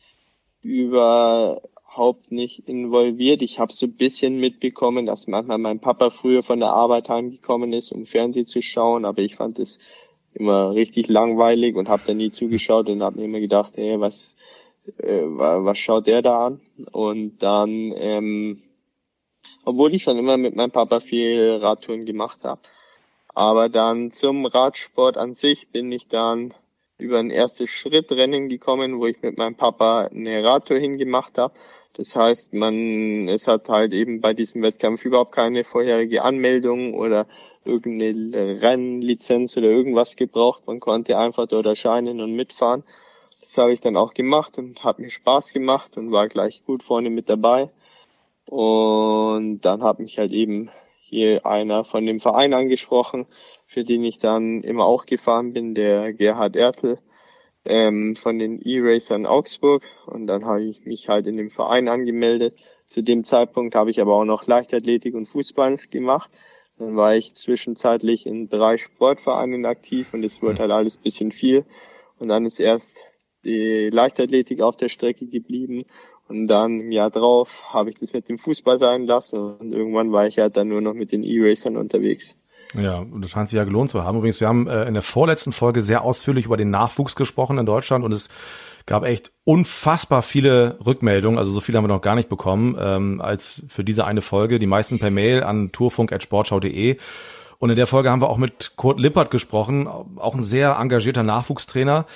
[0.63, 3.43] überhaupt nicht involviert.
[3.43, 7.73] Ich habe so ein bisschen mitbekommen, dass manchmal mein Papa früher von der Arbeit heimgekommen
[7.73, 9.79] ist, um Fernsehen zu schauen, aber ich fand es
[10.35, 14.37] immer richtig langweilig und habe da nie zugeschaut und habe mir immer gedacht, hey, was
[14.99, 16.61] äh, was schaut der da an?
[16.93, 18.63] Und dann ähm,
[19.65, 22.61] obwohl ich schon immer mit meinem Papa viel Radtouren gemacht habe.
[23.41, 26.53] Aber dann zum Radsport an sich bin ich dann
[26.99, 31.55] über ein erstes Schrittrennen gekommen, wo ich mit meinem Papa eine Radtour hingemacht habe.
[31.95, 37.27] Das heißt, man, es hat halt eben bei diesem Wettkampf überhaupt keine vorherige Anmeldung oder
[37.65, 40.67] irgendeine Rennlizenz oder irgendwas gebraucht.
[40.67, 42.85] Man konnte einfach dort erscheinen und mitfahren.
[43.41, 46.83] Das habe ich dann auch gemacht und hat mir Spaß gemacht und war gleich gut
[46.83, 47.71] vorne mit dabei.
[48.45, 50.71] Und dann hat mich halt eben
[51.11, 53.27] hier einer von dem Verein angesprochen,
[53.67, 56.99] für den ich dann immer auch gefahren bin, der Gerhard Ertel
[57.65, 59.83] ähm, von den E-Racern Augsburg.
[60.07, 62.63] Und dann habe ich mich halt in dem Verein angemeldet.
[62.87, 66.31] Zu dem Zeitpunkt habe ich aber auch noch Leichtathletik und Fußball gemacht.
[66.79, 71.65] Dann war ich zwischenzeitlich in drei Sportvereinen aktiv und es wurde halt alles bisschen viel.
[72.21, 72.97] Und dann ist erst
[73.45, 75.85] die Leichtathletik auf der Strecke geblieben
[76.31, 80.13] und dann im Jahr drauf habe ich das mit dem Fußball sein lassen und irgendwann
[80.13, 82.37] war ich halt dann nur noch mit den E-Racern unterwegs.
[82.75, 84.19] Ja, und das scheint sich ja gelohnt zu haben.
[84.19, 87.67] Übrigens, wir haben äh, in der vorletzten Folge sehr ausführlich über den Nachwuchs gesprochen in
[87.67, 88.29] Deutschland und es
[88.87, 93.21] gab echt unfassbar viele Rückmeldungen, also so viele haben wir noch gar nicht bekommen, ähm,
[93.21, 94.59] als für diese eine Folge.
[94.59, 96.97] Die meisten per Mail an tourfunk.sportschau.de.
[97.59, 101.23] Und in der Folge haben wir auch mit Kurt Lippert gesprochen, auch ein sehr engagierter
[101.23, 102.07] Nachwuchstrainer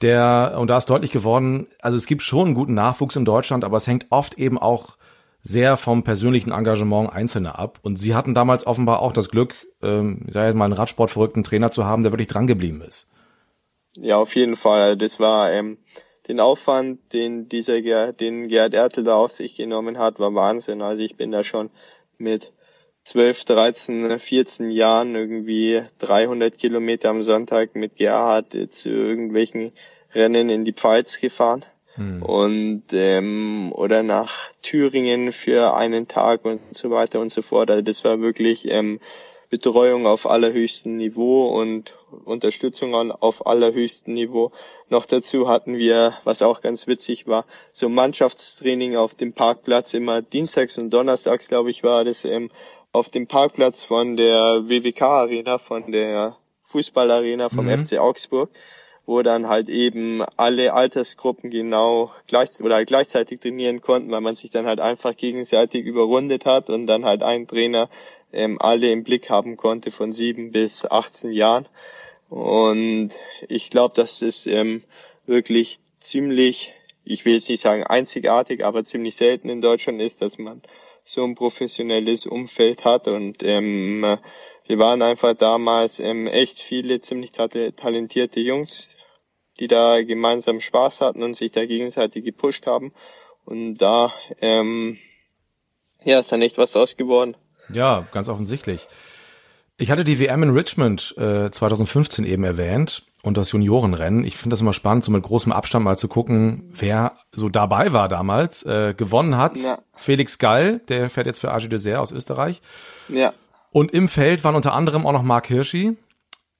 [0.00, 3.64] der, und da ist deutlich geworden, also es gibt schon einen guten Nachwuchs in Deutschland,
[3.64, 4.96] aber es hängt oft eben auch
[5.42, 7.78] sehr vom persönlichen Engagement Einzelner ab.
[7.82, 11.44] Und sie hatten damals offenbar auch das Glück, ähm, ich sage jetzt mal, einen Radsportverrückten
[11.44, 13.10] Trainer zu haben, der wirklich drangeblieben ist.
[13.96, 14.96] Ja, auf jeden Fall.
[14.96, 15.78] Das war ähm,
[16.28, 17.80] den Aufwand, den dieser
[18.12, 20.82] den Gerhard Ertel da auf sich genommen hat, war Wahnsinn.
[20.82, 21.70] Also ich bin da schon
[22.18, 22.52] mit
[23.08, 29.72] 12, 13, 14 Jahren irgendwie 300 Kilometer am Sonntag mit Gerhard zu irgendwelchen
[30.14, 32.22] Rennen in die Pfalz gefahren hm.
[32.22, 37.70] und ähm, oder nach Thüringen für einen Tag und so weiter und so fort.
[37.70, 39.00] Also das war wirklich ähm,
[39.50, 41.94] Betreuung auf allerhöchstem Niveau und
[42.24, 44.52] Unterstützung auf allerhöchstem Niveau.
[44.90, 50.20] Noch dazu hatten wir, was auch ganz witzig war, so Mannschaftstraining auf dem Parkplatz immer
[50.20, 52.50] dienstags und donnerstags, glaube ich, war das ähm,
[52.92, 57.86] auf dem Parkplatz von der WWK Arena, von der Fußballarena vom mhm.
[57.86, 58.50] FC Augsburg,
[59.06, 64.50] wo dann halt eben alle Altersgruppen genau gleich oder gleichzeitig trainieren konnten, weil man sich
[64.50, 67.88] dann halt einfach gegenseitig überrundet hat und dann halt ein Trainer
[68.32, 71.66] ähm, alle im Blick haben konnte von sieben bis 18 Jahren.
[72.28, 73.10] Und
[73.48, 74.82] ich glaube, dass es ähm,
[75.26, 76.72] wirklich ziemlich,
[77.04, 80.60] ich will jetzt nicht sagen einzigartig, aber ziemlich selten in Deutschland ist, dass man
[81.08, 84.18] so ein professionelles Umfeld hat und ähm,
[84.66, 88.88] wir waren einfach damals ähm, echt viele ziemlich talentierte Jungs,
[89.58, 92.92] die da gemeinsam Spaß hatten und sich da gegenseitig gepusht haben
[93.46, 94.98] und da ähm,
[96.04, 97.36] ja ist dann echt was draus geworden.
[97.72, 98.86] Ja, ganz offensichtlich.
[99.78, 104.24] Ich hatte die WM in Richmond äh, 2015 eben erwähnt und das Juniorenrennen.
[104.24, 107.92] Ich finde das immer spannend, so mit großem Abstand mal zu gucken, wer so dabei
[107.92, 108.64] war damals.
[108.64, 109.78] Äh, gewonnen hat ja.
[109.94, 112.62] Felix Gall, der fährt jetzt für AG Dessert aus Österreich.
[113.08, 113.32] Ja.
[113.70, 115.96] Und im Feld waren unter anderem auch noch Mark Hirschi,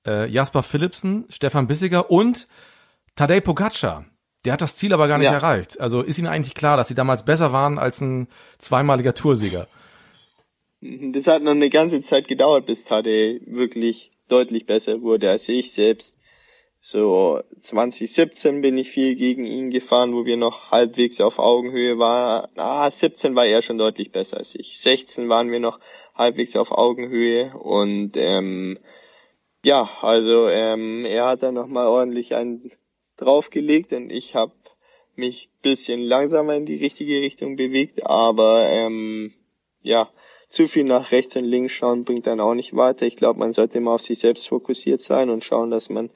[0.07, 2.49] äh, Jasper Philipsen, Stefan Bissiger und
[3.17, 4.05] Tadej Pogacar.
[4.45, 5.33] Der hat das Ziel aber gar nicht ja.
[5.33, 5.81] erreicht.
[5.81, 9.69] Also ist Ihnen eigentlich klar, dass Sie damals besser waren als ein zweimaliger Toursieger?
[10.81, 15.73] Das hat noch eine ganze Zeit gedauert, bis Tade wirklich deutlich besser wurde als ich
[15.73, 16.18] selbst.
[16.91, 22.49] So 2017 bin ich viel gegen ihn gefahren, wo wir noch halbwegs auf Augenhöhe waren.
[22.57, 24.81] Ah, 17 war er schon deutlich besser als ich.
[24.81, 25.81] 16 waren wir noch
[26.15, 28.79] halbwegs auf Augenhöhe und ähm,
[29.63, 32.73] ja, also ähm, er hat dann nochmal ordentlich einen
[33.19, 34.55] draufgelegt und ich habe
[35.15, 39.35] mich bisschen langsamer in die richtige Richtung bewegt, aber ähm,
[39.83, 40.09] ja,
[40.49, 43.05] zu viel nach rechts und links schauen bringt dann auch nicht weiter.
[43.05, 46.09] Ich glaube, man sollte immer auf sich selbst fokussiert sein und schauen, dass man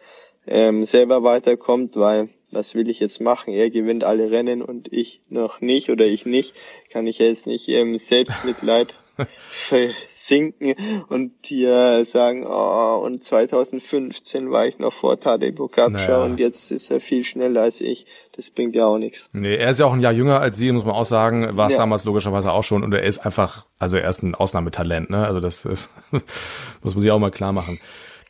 [0.47, 3.55] ähm, selber weiterkommt, weil was will ich jetzt machen?
[3.55, 6.55] Er gewinnt alle Rennen und ich noch nicht oder ich nicht.
[6.91, 8.95] Kann ich jetzt nicht ähm, Selbstmitleid
[9.29, 10.75] versinken
[11.09, 16.25] und hier sagen, oh, und 2015 war ich noch vor Tadej Pogacar naja.
[16.25, 18.07] und jetzt ist er viel schneller als ich.
[18.37, 19.31] Das bringt ja auch nichts.
[19.33, 21.69] Nee, er ist ja auch ein Jahr jünger als Sie, muss man auch sagen, war
[21.69, 21.81] es ja.
[21.81, 25.27] damals logischerweise auch schon und er ist einfach, also er ist ein Ausnahmetalent, ne?
[25.27, 25.91] Also das ist,
[26.83, 27.81] muss man sich auch mal klar machen.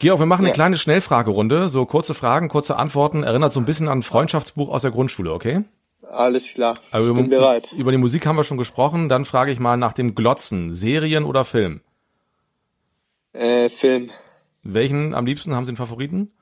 [0.03, 0.49] Georg, wir machen ja.
[0.49, 4.69] eine kleine Schnellfragerunde, so kurze Fragen, kurze Antworten, erinnert so ein bisschen an ein Freundschaftsbuch
[4.69, 5.63] aus der Grundschule, okay?
[6.11, 6.75] Alles klar.
[6.91, 7.69] Also ich bin über, bereit.
[7.71, 9.09] Über die Musik haben wir schon gesprochen.
[9.09, 10.75] Dann frage ich mal nach dem Glotzen.
[10.75, 11.83] Serien oder Film?
[13.33, 14.11] Äh, Film.
[14.65, 16.33] Welchen am liebsten haben Sie einen Favoriten?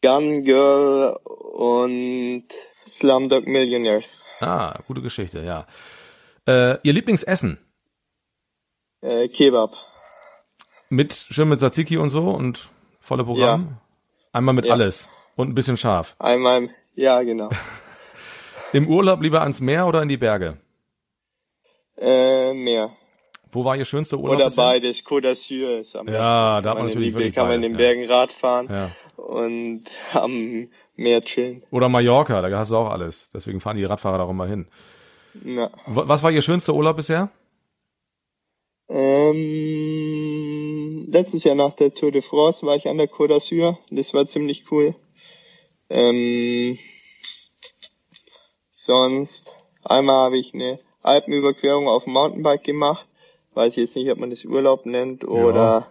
[0.00, 2.44] Gun Girl und
[2.88, 4.24] Slumdog Millionaires.
[4.40, 5.66] Ah, gute Geschichte, ja.
[6.48, 7.58] Äh, Ihr Lieblingsessen?
[9.02, 9.74] Äh, Kebab.
[10.88, 12.71] Mit schön mit Tzatziki und so und
[13.02, 13.62] volle Programm?
[13.70, 13.80] Ja.
[14.32, 14.72] Einmal mit ja.
[14.72, 16.16] alles und ein bisschen scharf.
[16.18, 17.50] Einmal, ja, genau.
[18.72, 20.56] Im Urlaub lieber ans Meer oder in die Berge?
[21.98, 22.90] Äh, Meer.
[23.50, 24.36] Wo war Ihr schönster Urlaub?
[24.36, 24.64] Oder bisher?
[24.64, 25.04] beides.
[25.04, 26.64] Côte d'Azur ist am Ja, besten.
[26.64, 28.90] da hat man natürlich wirklich Kann man in den Bergen Rad fahren ja.
[29.16, 29.84] und
[30.14, 31.62] am Meer chillen.
[31.70, 33.30] Oder Mallorca, da hast du auch alles.
[33.30, 34.68] Deswegen fahren die Radfahrer da auch immer hin.
[35.34, 35.70] Na.
[35.86, 37.30] Was war Ihr schönster Urlaub bisher?
[38.88, 40.31] Ähm,
[41.12, 43.78] letztes Jahr nach der Tour de France war ich an der Côte d'Azur.
[43.90, 44.94] Das war ziemlich cool.
[45.90, 46.78] Ähm,
[48.84, 49.48] Sonst
[49.84, 53.06] einmal habe ich eine Alpenüberquerung auf dem Mountainbike gemacht.
[53.54, 55.86] Weiß ich jetzt nicht, ob man das Urlaub nennt oder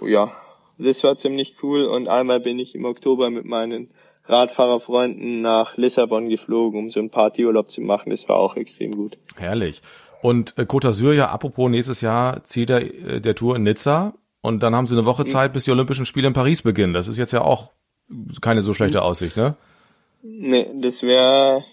[0.00, 0.08] ja.
[0.08, 0.32] ja,
[0.78, 1.84] das war ziemlich cool.
[1.84, 3.90] Und einmal bin ich im Oktober mit meinen
[4.24, 8.08] Radfahrerfreunden nach Lissabon geflogen, um so einen Partyurlaub zu machen.
[8.08, 9.18] Das war auch extrem gut.
[9.36, 9.82] Herrlich.
[10.22, 14.14] Und äh, Côte d'Azur, ja, apropos, nächstes Jahr zieht der, äh, der Tour in Nizza
[14.40, 15.26] und dann haben sie eine Woche mhm.
[15.26, 16.92] Zeit, bis die Olympischen Spiele in Paris beginnen.
[16.92, 17.72] Das ist jetzt ja auch
[18.40, 19.04] keine so schlechte mhm.
[19.04, 19.56] Aussicht, ne?
[20.22, 21.64] Nee, das wäre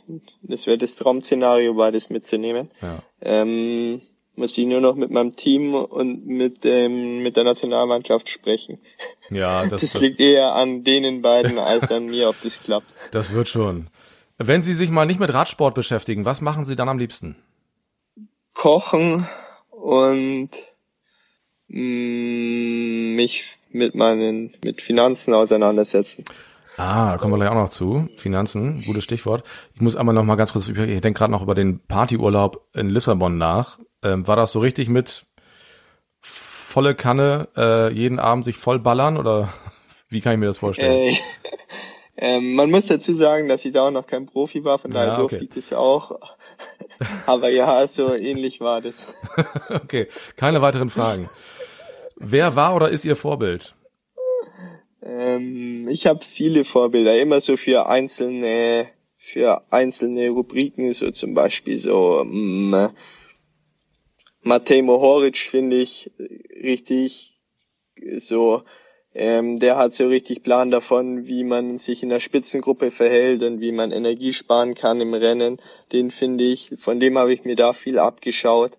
[0.44, 2.70] das wäre das Traum-Szenario, beides mitzunehmen.
[2.82, 3.00] Ja.
[3.22, 4.02] Ähm,
[4.36, 8.80] muss ich nur noch mit meinem Team und mit dem mit der Nationalmannschaft sprechen.
[9.30, 12.94] Ja, das, das, das liegt eher an denen beiden als an mir, ob das klappt.
[13.12, 13.88] Das wird schon.
[14.38, 17.38] Wenn Sie sich mal nicht mit Radsport beschäftigen, was machen Sie dann am liebsten?
[18.54, 19.28] Kochen
[19.72, 20.50] und
[21.68, 26.26] mich mit meinen mit Finanzen auseinandersetzen.
[26.78, 28.10] Ah, da kommen wir gleich auch noch zu.
[28.18, 29.44] Finanzen, gutes Stichwort.
[29.74, 32.90] Ich muss einmal noch mal ganz kurz, ich denke gerade noch über den Partyurlaub in
[32.90, 33.80] Lissabon nach.
[34.04, 35.26] Ähm, war das so richtig mit
[36.20, 39.54] volle Kanne äh, jeden Abend sich voll ballern oder
[40.10, 41.16] wie kann ich mir das vorstellen?
[41.16, 41.18] Äh,
[42.36, 45.08] äh, man muss dazu sagen, dass ich da auch noch kein Profi war, von daher
[45.08, 45.38] ja, okay.
[45.38, 46.20] durfte ich das auch.
[47.26, 49.08] Aber ja, so ähnlich war das.
[49.70, 51.30] okay, keine weiteren Fragen.
[52.16, 53.76] Wer war oder ist Ihr Vorbild?
[55.02, 61.78] Ähm, ich habe viele Vorbilder, immer so für einzelne, für einzelne Rubriken, so zum Beispiel
[61.78, 62.90] so ähm,
[64.42, 66.12] Matej Mohoric finde ich
[66.64, 67.40] richtig
[68.18, 68.64] so,
[69.14, 73.60] ähm, der hat so richtig Plan davon, wie man sich in der Spitzengruppe verhält und
[73.60, 75.58] wie man Energie sparen kann im Rennen.
[75.92, 78.78] Den finde ich, von dem habe ich mir da viel abgeschaut.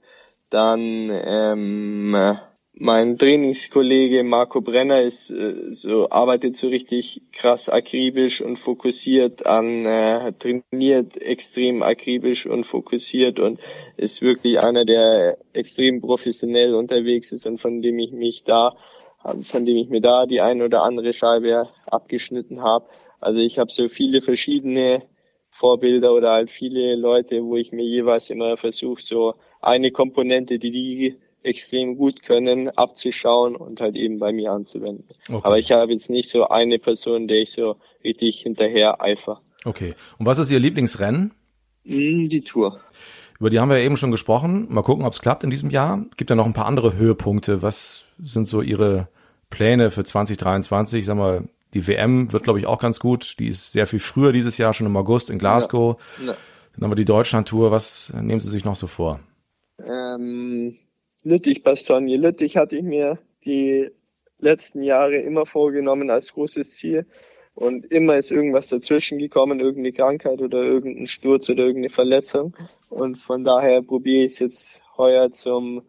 [0.51, 2.39] Dann ähm,
[2.79, 9.87] mein Trainingskollege Marco Brenner ist äh, so arbeitet so richtig krass akribisch und fokussiert an
[9.87, 13.61] äh, trainiert extrem akribisch und fokussiert und
[13.97, 18.77] ist wirklich einer der extrem professionell unterwegs ist und von dem ich mich da
[19.43, 22.87] von dem ich mir da die ein oder andere Scheibe abgeschnitten habe.
[23.19, 25.03] Also ich habe so viele verschiedene
[25.51, 30.71] Vorbilder oder halt viele Leute, wo ich mir jeweils immer versuche, so eine Komponente, die
[30.71, 35.07] die extrem gut können, abzuschauen und halt eben bei mir anzuwenden.
[35.29, 35.41] Okay.
[35.43, 39.41] Aber ich habe jetzt nicht so eine Person, der ich so richtig hinterher eifer.
[39.65, 39.95] Okay.
[40.19, 41.33] Und was ist Ihr Lieblingsrennen?
[41.85, 42.81] Mm, die Tour.
[43.39, 44.67] Über die haben wir eben schon gesprochen.
[44.71, 46.05] Mal gucken, ob es klappt in diesem Jahr.
[46.17, 47.63] Gibt ja noch ein paar andere Höhepunkte.
[47.63, 49.09] Was sind so Ihre
[49.51, 51.05] Pläne für 2023?
[51.05, 53.37] Sag mal, die WM wird, glaube ich, auch ganz gut.
[53.39, 56.01] Die ist sehr viel früher dieses Jahr, schon im August in Glasgow.
[56.21, 56.27] Ja.
[56.29, 56.37] Ja.
[56.75, 57.71] Dann haben wir die Deutschland-Tour.
[57.71, 59.21] Was nehmen Sie sich noch so vor?
[59.85, 60.77] Ähm,
[61.27, 62.17] Lüttich-Bastogne.
[62.17, 63.91] Lüttich hatte ich mir die
[64.39, 67.07] letzten Jahre immer vorgenommen als großes Ziel.
[67.55, 72.55] Und immer ist irgendwas dazwischen gekommen, irgendeine Krankheit oder irgendein Sturz oder irgendeine Verletzung.
[72.91, 75.83] Und von daher probiere ich es jetzt heuer zum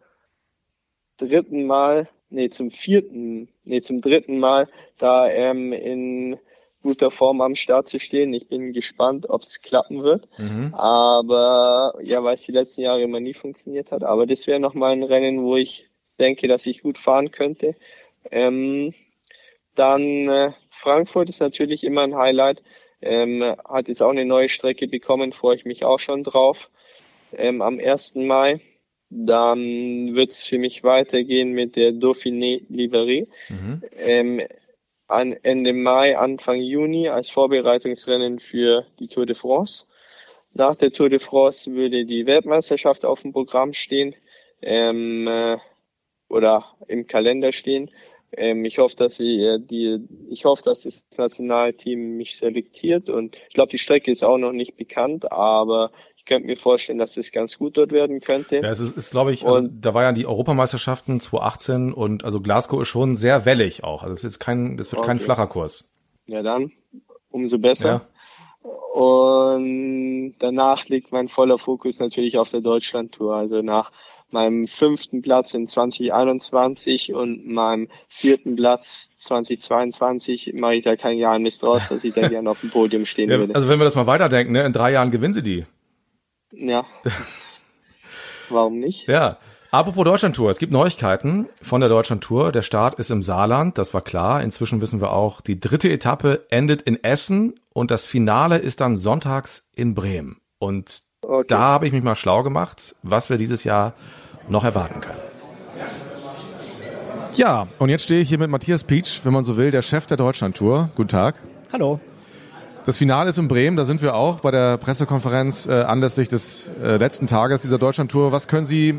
[1.18, 6.38] dritten Mal, nee, zum vierten, nee, zum dritten Mal, da ähm, in
[6.88, 8.32] guter Form am Start zu stehen.
[8.32, 10.26] Ich bin gespannt, ob es klappen wird.
[10.38, 10.72] Mhm.
[10.72, 14.04] Aber ja, weil es die letzten Jahre immer nie funktioniert hat.
[14.04, 15.86] Aber das wäre nochmal ein Rennen, wo ich
[16.18, 17.74] denke, dass ich gut fahren könnte.
[18.30, 18.94] Ähm,
[19.74, 22.62] dann äh, Frankfurt ist natürlich immer ein Highlight.
[23.02, 26.70] Ähm, hat jetzt auch eine neue Strecke bekommen, freue ich mich auch schon drauf.
[27.32, 28.14] Ähm, am 1.
[28.14, 28.62] Mai.
[29.10, 33.28] Dann wird es für mich weitergehen mit der Dauphiné Liverie.
[33.50, 33.82] Mhm.
[33.98, 34.42] Ähm,
[35.08, 39.86] an Ende Mai, Anfang Juni als Vorbereitungsrennen für die Tour de France.
[40.52, 44.14] Nach der Tour de France würde die Weltmeisterschaft auf dem Programm stehen
[44.60, 45.56] ähm, äh,
[46.28, 47.90] oder im Kalender stehen.
[48.32, 53.36] Ähm, ich hoffe, dass wir äh, die, ich hoffe, dass das Nationalteam mich selektiert und
[53.48, 55.90] ich glaube, die Strecke ist auch noch nicht bekannt, aber
[56.28, 58.56] könnte mir vorstellen, dass das ganz gut dort werden könnte.
[58.56, 62.40] Ja, es ist, ist glaube ich, also, da war ja die Europameisterschaften 2018 und also
[62.40, 64.02] Glasgow ist schon sehr wellig auch.
[64.04, 65.08] Also es ist kein, das wird okay.
[65.08, 65.90] kein flacher Kurs.
[66.26, 66.70] Ja, dann
[67.30, 67.88] umso besser.
[67.88, 68.70] Ja.
[68.92, 73.34] Und danach liegt mein voller Fokus natürlich auf der Deutschlandtour.
[73.34, 73.92] Also nach
[74.30, 81.58] meinem fünften Platz in 2021 und meinem vierten Platz 2022 mache ich da kein Geheimnis
[81.58, 83.54] draus, dass ich da gerne auf dem Podium stehen ja, würde.
[83.54, 85.64] Also wenn wir das mal weiterdenken, ne, in drei Jahren gewinnen sie die.
[86.52, 86.84] Ja.
[88.48, 89.08] Warum nicht?
[89.08, 89.38] Ja.
[89.70, 92.52] Apropos Deutschlandtour, es gibt Neuigkeiten von der Deutschlandtour.
[92.52, 94.42] Der Start ist im Saarland, das war klar.
[94.42, 98.96] Inzwischen wissen wir auch, die dritte Etappe endet in Essen und das Finale ist dann
[98.96, 100.40] sonntags in Bremen.
[100.58, 101.44] Und okay.
[101.48, 103.92] da habe ich mich mal schlau gemacht, was wir dieses Jahr
[104.48, 105.20] noch erwarten können.
[107.34, 110.06] Ja, und jetzt stehe ich hier mit Matthias Pietsch, wenn man so will, der Chef
[110.06, 110.88] der Deutschlandtour.
[110.96, 111.34] Guten Tag.
[111.70, 112.00] Hallo.
[112.88, 116.70] Das Finale ist in Bremen, da sind wir auch bei der Pressekonferenz äh, anlässlich des
[116.82, 118.32] äh, letzten Tages dieser Deutschlandtour.
[118.32, 118.98] Was können Sie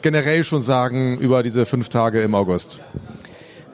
[0.00, 2.80] generell schon sagen über diese fünf Tage im August?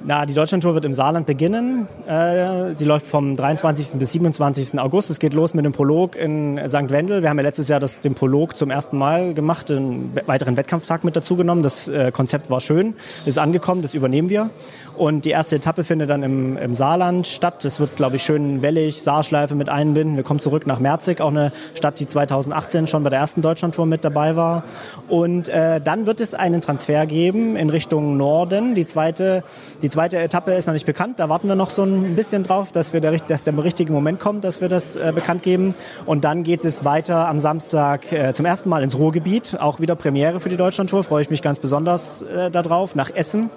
[0.09, 1.89] Na, die Deutschlandtour wird im Saarland beginnen.
[2.07, 3.99] Äh, sie läuft vom 23.
[3.99, 4.79] bis 27.
[4.79, 5.11] August.
[5.11, 6.91] Es geht los mit dem Prolog in St.
[6.91, 7.23] Wendel.
[7.23, 11.03] Wir haben ja letztes Jahr das, den Prolog zum ersten Mal gemacht, einen weiteren Wettkampftag
[11.03, 11.63] mit dazugenommen.
[11.63, 12.95] Das äh, Konzept war schön,
[13.27, 14.51] ist angekommen, das übernehmen wir.
[14.97, 17.65] Und die erste Etappe findet dann im, im Saarland statt.
[17.65, 20.17] Das wird, glaube ich, schön wellig, Saarschleife mit einbinden.
[20.17, 23.85] Wir kommen zurück nach Merzig, auch eine Stadt, die 2018 schon bei der ersten Deutschlandtour
[23.87, 24.65] mit dabei war.
[25.09, 28.75] Und äh, dann wird es einen Transfer geben in Richtung Norden.
[28.75, 29.45] Die zweite,
[29.83, 31.21] die zweite Etappe ist noch nicht bekannt.
[31.21, 34.19] Da warten wir noch so ein bisschen drauf, dass, wir der, dass der richtige Moment
[34.19, 35.75] kommt, dass wir das äh, bekannt geben.
[36.07, 39.57] Und dann geht es weiter am Samstag äh, zum ersten Mal ins Ruhrgebiet.
[39.61, 41.05] Auch wieder Premiere für die Deutschlandtour.
[41.05, 42.95] Freue ich mich ganz besonders äh, darauf.
[42.95, 43.51] Nach Essen.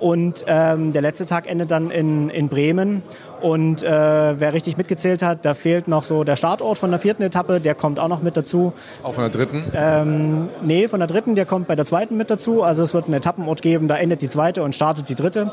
[0.00, 3.02] Und ähm, der letzte Tag endet dann in, in Bremen.
[3.40, 3.88] Und äh,
[4.38, 7.74] wer richtig mitgezählt hat, da fehlt noch so der Startort von der vierten Etappe, der
[7.74, 8.72] kommt auch noch mit dazu.
[9.02, 9.64] Auch von der dritten?
[9.74, 12.62] Ähm, nee, von der dritten, der kommt bei der zweiten mit dazu.
[12.62, 15.50] Also es wird einen Etappenort geben, da endet die zweite und startet die dritte.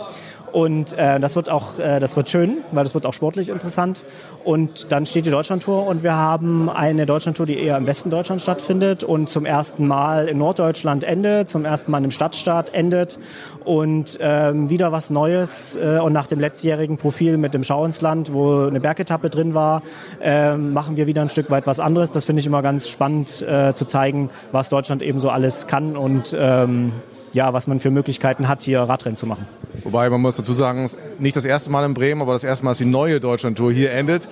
[0.52, 4.04] Und äh, das wird auch, äh, das wird schön, weil das wird auch sportlich interessant.
[4.44, 8.44] Und dann steht die Deutschlandtour und wir haben eine Deutschlandtour, die eher im Westen Deutschlands
[8.44, 13.20] stattfindet und zum ersten Mal in Norddeutschland endet, zum ersten Mal im Stadtstaat endet
[13.66, 15.76] und ähm, wieder was Neues.
[15.76, 19.54] Äh, und nach dem letztjährigen Profil mit dem Schau ins Land, wo eine Bergetappe drin
[19.54, 19.82] war,
[20.22, 22.12] äh, machen wir wieder ein Stück weit was anderes.
[22.12, 25.98] Das finde ich immer ganz spannend äh, zu zeigen, was Deutschland eben so alles kann
[25.98, 26.92] und ähm,
[27.34, 29.46] ja, was man für Möglichkeiten hat, hier Radrennen zu machen.
[29.84, 32.72] Wobei man muss dazu sagen, nicht das erste Mal in Bremen, aber das erste Mal,
[32.72, 34.28] dass die neue Deutschlandtour hier endet.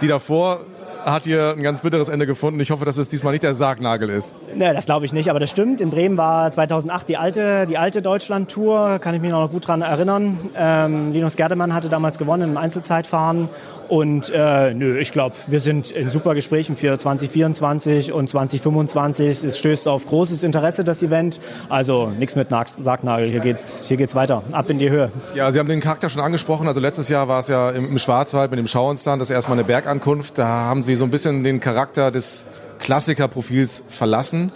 [0.00, 0.60] Die davor
[1.04, 2.60] hat hier ein ganz bitteres Ende gefunden.
[2.60, 4.34] Ich hoffe, dass es diesmal nicht der Sargnagel ist.
[4.54, 5.80] Ne, das glaube ich nicht, aber das stimmt.
[5.80, 9.82] In Bremen war 2008 die alte, die alte Deutschland-Tour, kann ich mich noch gut daran
[9.82, 10.38] erinnern.
[10.56, 13.48] Ähm, Linus Gerdemann hatte damals gewonnen im Einzelzeitfahren
[13.88, 19.44] und äh, nö, ich glaube, wir sind in super Gesprächen für 2024 und 2025.
[19.44, 21.40] Es stößt auf großes Interesse, das Event.
[21.68, 23.28] Also nichts mit Sargnagel.
[23.28, 24.42] Hier geht's, hier geht's weiter.
[24.52, 25.10] Ab in die Höhe.
[25.34, 26.68] Ja, Sie haben den Charakter schon angesprochen.
[26.68, 29.64] Also letztes Jahr war es ja im, Schwarzwald mit dem Schauinsland, das ist erstmal eine
[29.64, 30.38] Bergankunft.
[30.38, 32.46] Da haben Sie so ein bisschen den Charakter des
[32.78, 34.52] Klassikerprofils verlassen.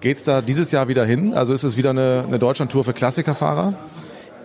[0.00, 1.34] Geht's da dieses Jahr wieder hin?
[1.34, 3.74] Also ist es wieder eine, eine Deutschlandtour für Klassikerfahrer?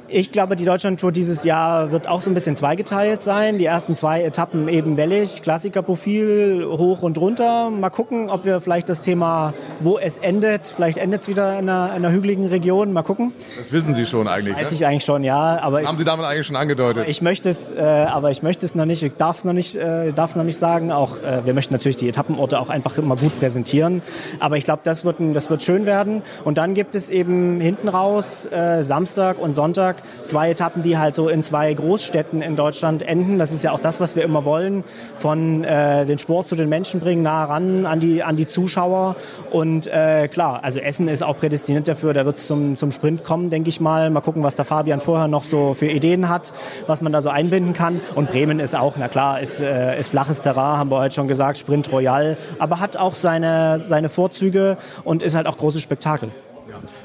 [0.07, 3.57] Ich glaube, die Deutschlandtour dieses Jahr wird auch so ein bisschen zweigeteilt sein.
[3.57, 7.71] Die ersten zwei Etappen eben wellig, Klassikerprofil hoch und runter.
[7.71, 11.69] Mal gucken, ob wir vielleicht das Thema, wo es endet, vielleicht endet es wieder in
[11.69, 12.93] einer, in einer, hügeligen Region.
[12.93, 13.33] Mal gucken.
[13.57, 14.55] Das wissen Sie schon eigentlich.
[14.55, 14.77] Das weiß ne?
[14.77, 15.59] ich eigentlich schon, ja.
[15.59, 17.05] Aber Haben ich, Sie damit eigentlich schon angedeutet?
[17.07, 19.03] Ich möchte es, äh, aber ich möchte es noch nicht.
[19.03, 20.91] Ich darf es noch nicht, äh, darf es noch nicht sagen.
[20.91, 24.01] Auch äh, wir möchten natürlich die Etappenorte auch einfach immer gut präsentieren.
[24.39, 26.21] Aber ich glaube, das wird, ein, das wird schön werden.
[26.43, 31.15] Und dann gibt es eben hinten raus äh, Samstag und Sonntag zwei Etappen, die halt
[31.15, 33.39] so in zwei Großstädten in Deutschland enden.
[33.39, 34.83] Das ist ja auch das, was wir immer wollen,
[35.17, 39.15] von äh, den Sport zu den Menschen bringen, nah ran an die, an die Zuschauer.
[39.51, 43.23] Und äh, klar, also Essen ist auch prädestiniert dafür, da wird es zum, zum Sprint
[43.23, 44.09] kommen, denke ich mal.
[44.09, 46.53] Mal gucken, was der Fabian vorher noch so für Ideen hat,
[46.87, 48.01] was man da so einbinden kann.
[48.15, 51.27] Und Bremen ist auch, na klar, ist, äh, ist flaches Terrain, haben wir heute schon
[51.27, 56.29] gesagt, Sprint Royal, aber hat auch seine, seine Vorzüge und ist halt auch großes Spektakel.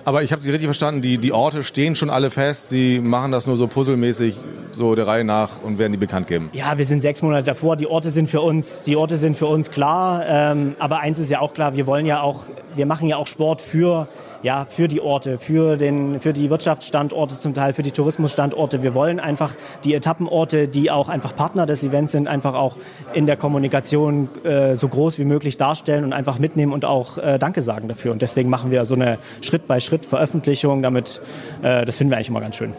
[0.04, 2.68] Aber ich habe Sie richtig verstanden, die, die Orte stehen schon alle fest.
[2.68, 4.36] Sie machen das nur so puzzelmäßig,
[4.72, 6.50] so der Reihe nach und werden die bekannt geben.
[6.52, 7.76] Ja, wir sind sechs Monate davor.
[7.76, 10.24] Die Orte sind für uns, die Orte sind für uns klar.
[10.26, 13.26] Ähm, aber eins ist ja auch klar, wir wollen ja auch, wir machen ja auch
[13.26, 14.08] Sport für
[14.42, 18.82] ja, für die Orte, für, den, für die Wirtschaftsstandorte zum Teil, für die Tourismusstandorte.
[18.82, 22.76] Wir wollen einfach die Etappenorte, die auch einfach Partner des Events sind, einfach auch
[23.12, 27.38] in der Kommunikation äh, so groß wie möglich darstellen und einfach mitnehmen und auch äh,
[27.38, 28.12] Danke sagen dafür.
[28.12, 31.20] Und deswegen machen wir so eine Schritt-bei-Schritt-Veröffentlichung, damit,
[31.62, 32.74] äh, das finden wir eigentlich immer ganz schön.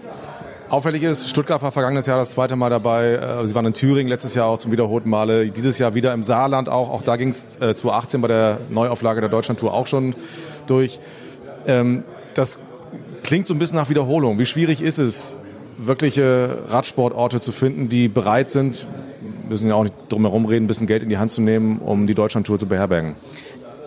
[0.71, 3.15] Auffällig ist, Stuttgart war vergangenes Jahr das zweite Mal dabei.
[3.15, 5.47] Äh, Sie waren in Thüringen letztes Jahr auch zum wiederholten Male.
[5.47, 6.89] Dieses Jahr wieder im Saarland auch.
[6.89, 10.15] Auch da ging es äh, 2018 bei der Neuauflage der Deutschlandtour auch schon
[10.67, 11.01] durch.
[11.67, 12.03] Ähm,
[12.33, 12.59] das
[13.23, 14.39] klingt so ein bisschen nach Wiederholung.
[14.39, 15.35] Wie schwierig ist es,
[15.77, 18.87] wirkliche Radsportorte zu finden, die bereit sind,
[19.49, 21.79] müssen ja auch nicht drum herum reden, ein bisschen Geld in die Hand zu nehmen,
[21.79, 23.15] um die Deutschlandtour zu beherbergen?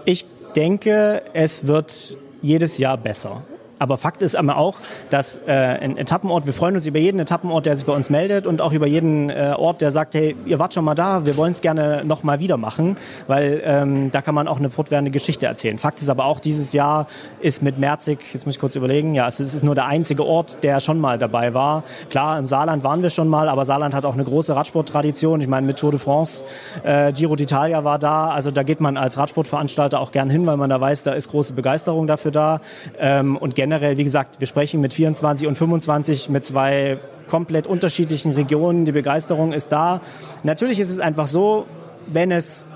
[0.05, 3.43] Ich denke, es wird jedes Jahr besser.
[3.79, 4.77] Aber Fakt ist aber auch,
[5.11, 8.47] dass äh, ein Etappenort, wir freuen uns über jeden Etappenort, der sich bei uns meldet
[8.47, 11.37] und auch über jeden äh, Ort, der sagt, hey, ihr wart schon mal da, wir
[11.37, 12.97] wollen es gerne nochmal wieder machen,
[13.27, 15.79] weil ähm, da kann man auch eine fortwährende Geschichte erzählen.
[15.79, 17.07] Fakt ist aber auch, dieses Jahr
[17.41, 20.25] ist mit Merzig, jetzt muss ich kurz überlegen, ja, also es ist nur der einzige
[20.25, 21.83] Ort, der schon mal dabei war.
[22.11, 25.41] Klar, im Saarland waren wir schon mal, aber Saarland hat auch eine große Radsporttradition.
[25.41, 26.45] Ich meine, mit Tour de France,
[26.85, 30.57] äh, Giro d'Italia war da, also da geht man als Radsportveranstalter auch gern hin, weil
[30.57, 32.61] man da weiß, da ist große Begeisterung dafür da.
[32.99, 36.99] Ähm, und generell, wie gesagt, wir sprechen mit 24 und 25 mit zwei
[37.29, 38.85] komplett unterschiedlichen Regionen.
[38.85, 40.03] Die Begeisterung ist da.
[40.43, 41.65] Natürlich ist es einfach so,
[42.07, 42.67] wenn es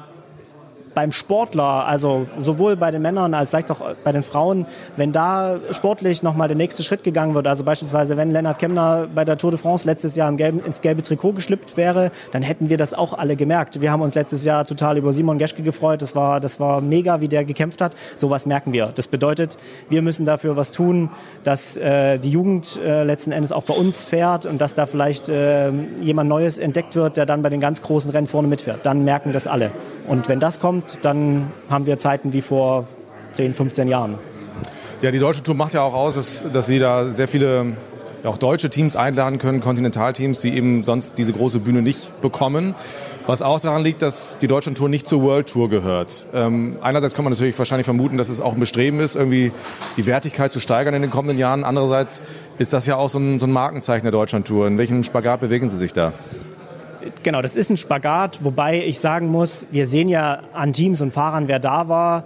[0.98, 5.60] beim Sportler, also sowohl bei den Männern als vielleicht auch bei den Frauen, wenn da
[5.70, 9.52] sportlich nochmal der nächste Schritt gegangen wird, also beispielsweise wenn Lennart Kemner bei der Tour
[9.52, 13.16] de France letztes Jahr gelben, ins gelbe Trikot geschlüpft wäre, dann hätten wir das auch
[13.16, 13.80] alle gemerkt.
[13.80, 16.02] Wir haben uns letztes Jahr total über Simon Geschke gefreut.
[16.02, 17.94] Das war, das war mega, wie der gekämpft hat.
[18.16, 18.86] Sowas merken wir.
[18.92, 19.56] Das bedeutet,
[19.88, 21.10] wir müssen dafür was tun,
[21.44, 25.28] dass äh, die Jugend äh, letzten Endes auch bei uns fährt und dass da vielleicht
[25.28, 25.70] äh,
[26.00, 28.84] jemand Neues entdeckt wird, der dann bei den ganz großen Rennen vorne mitfährt.
[28.84, 29.70] Dann merken das alle.
[30.08, 32.86] Und wenn das kommt, dann haben wir Zeiten wie vor
[33.32, 34.18] 10, 15 Jahren.
[35.02, 37.76] Ja, die deutsche Tour macht ja auch aus, dass, dass sie da sehr viele
[38.24, 42.74] auch deutsche Teams einladen können, Kontinentalteams, die eben sonst diese große Bühne nicht bekommen.
[43.26, 46.26] Was auch daran liegt, dass die Deutschlandtour nicht zur World Tour gehört.
[46.32, 49.52] Ähm, einerseits kann man natürlich wahrscheinlich vermuten, dass es auch ein Bestreben ist, irgendwie
[49.98, 51.62] die Wertigkeit zu steigern in den kommenden Jahren.
[51.62, 52.22] Andererseits
[52.56, 54.66] ist das ja auch so ein, so ein Markenzeichen der Deutschlandtour.
[54.66, 56.14] In welchem Spagat bewegen Sie sich da?
[57.28, 61.10] Genau, das ist ein Spagat, wobei ich sagen muss, wir sehen ja an Teams und
[61.10, 62.24] Fahrern, wer da war.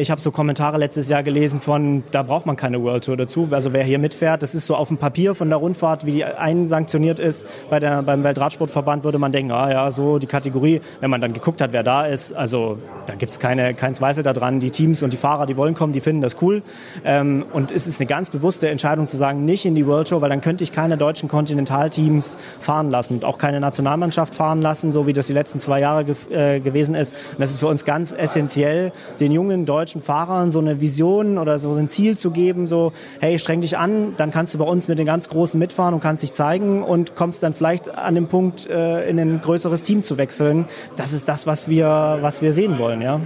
[0.00, 3.48] Ich habe so Kommentare letztes Jahr gelesen von, da braucht man keine World Tour dazu.
[3.52, 6.24] Also wer hier mitfährt, das ist so auf dem Papier von der Rundfahrt, wie die
[6.24, 7.46] einsanktioniert ist.
[7.70, 10.80] Bei der, beim Weltradsportverband würde man denken, ah ja, so die Kategorie.
[11.00, 14.24] Wenn man dann geguckt hat, wer da ist, also da gibt es keine, keinen Zweifel
[14.24, 14.58] daran.
[14.60, 16.62] Die Teams und die Fahrer, die wollen kommen, die finden das cool.
[17.04, 20.28] Und es ist eine ganz bewusste Entscheidung zu sagen, nicht in die World Tour, weil
[20.28, 24.92] dann könnte ich keine deutschen Kontinentalteams fahren lassen und auch keine Nationalmannschaft Mannschaft fahren lassen,
[24.92, 27.14] so wie das die letzten zwei Jahre ge äh, gewesen ist.
[27.32, 31.58] Und das ist für uns ganz essentiell, den jungen deutschen Fahrern so eine Vision oder
[31.58, 34.88] so ein Ziel zu geben, so, hey, streng dich an, dann kannst du bei uns
[34.88, 38.26] mit den ganz Großen mitfahren und kannst dich zeigen und kommst dann vielleicht an den
[38.26, 40.66] Punkt, äh, in ein größeres Team zu wechseln.
[40.96, 43.20] Das ist das, was wir, was wir sehen wollen, ja.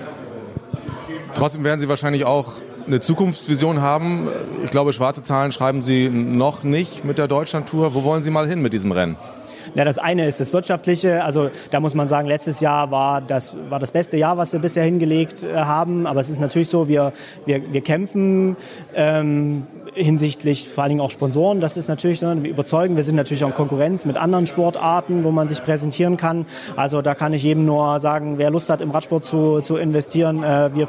[1.34, 2.54] Trotzdem werden Sie wahrscheinlich auch
[2.86, 4.28] eine Zukunftsvision haben.
[4.64, 7.94] Ich glaube, schwarze Zahlen schreiben Sie noch nicht mit der Deutschlandtour.
[7.94, 9.16] Wo wollen Sie mal hin mit diesem Rennen?
[9.76, 11.22] Ja, das eine ist das Wirtschaftliche.
[11.22, 14.58] Also da muss man sagen, letztes Jahr war das, war das beste Jahr, was wir
[14.58, 16.06] bisher hingelegt äh, haben.
[16.06, 17.12] Aber es ist natürlich so, wir,
[17.44, 18.56] wir, wir kämpfen
[18.94, 21.60] ähm, hinsichtlich vor allen Dingen auch Sponsoren.
[21.60, 22.96] Das ist natürlich, so, wir überzeugen.
[22.96, 26.46] Wir sind natürlich auch in Konkurrenz mit anderen Sportarten, wo man sich präsentieren kann.
[26.74, 30.42] Also da kann ich jedem nur sagen, wer Lust hat, im Radsport zu, zu investieren,
[30.42, 30.88] äh, wir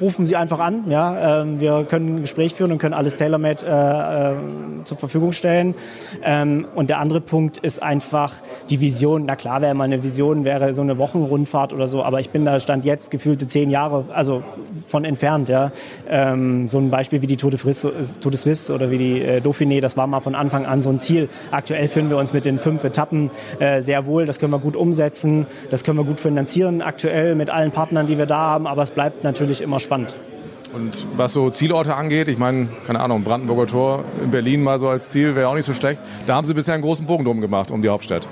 [0.00, 0.84] rufen Sie einfach an.
[0.88, 5.32] Ja, ähm, wir können ein Gespräch führen und können alles tailor-made äh, äh, zur Verfügung
[5.32, 5.74] stellen.
[6.22, 8.34] Ähm, und der andere Punkt ist einfach
[8.70, 9.24] die Vision.
[9.26, 12.44] Na klar, wäre mal eine Vision, wäre so eine Wochenrundfahrt oder so, aber ich bin
[12.44, 14.42] da stand jetzt gefühlte zehn Jahre, also
[14.86, 15.48] von entfernt.
[15.48, 15.72] Ja,
[16.08, 19.22] ähm, so ein Beispiel wie die Tour de, Frisse, Tour de Suisse oder wie die
[19.22, 21.28] äh, Dauphiné, das war mal von Anfang an so ein Ziel.
[21.50, 24.26] Aktuell fühlen wir uns mit den fünf Etappen äh, sehr wohl.
[24.26, 28.18] Das können wir gut umsetzen, das können wir gut finanzieren aktuell mit allen Partnern, die
[28.18, 28.66] wir da haben.
[28.66, 30.16] Aber es bleibt natürlich immer spannend.
[30.74, 34.88] Und was so Zielorte angeht, ich meine, keine Ahnung, Brandenburger Tor in Berlin mal so
[34.88, 36.00] als Ziel wäre auch nicht so schlecht.
[36.26, 38.28] Da haben Sie bisher einen großen Bogen drum gemacht um die Hauptstadt.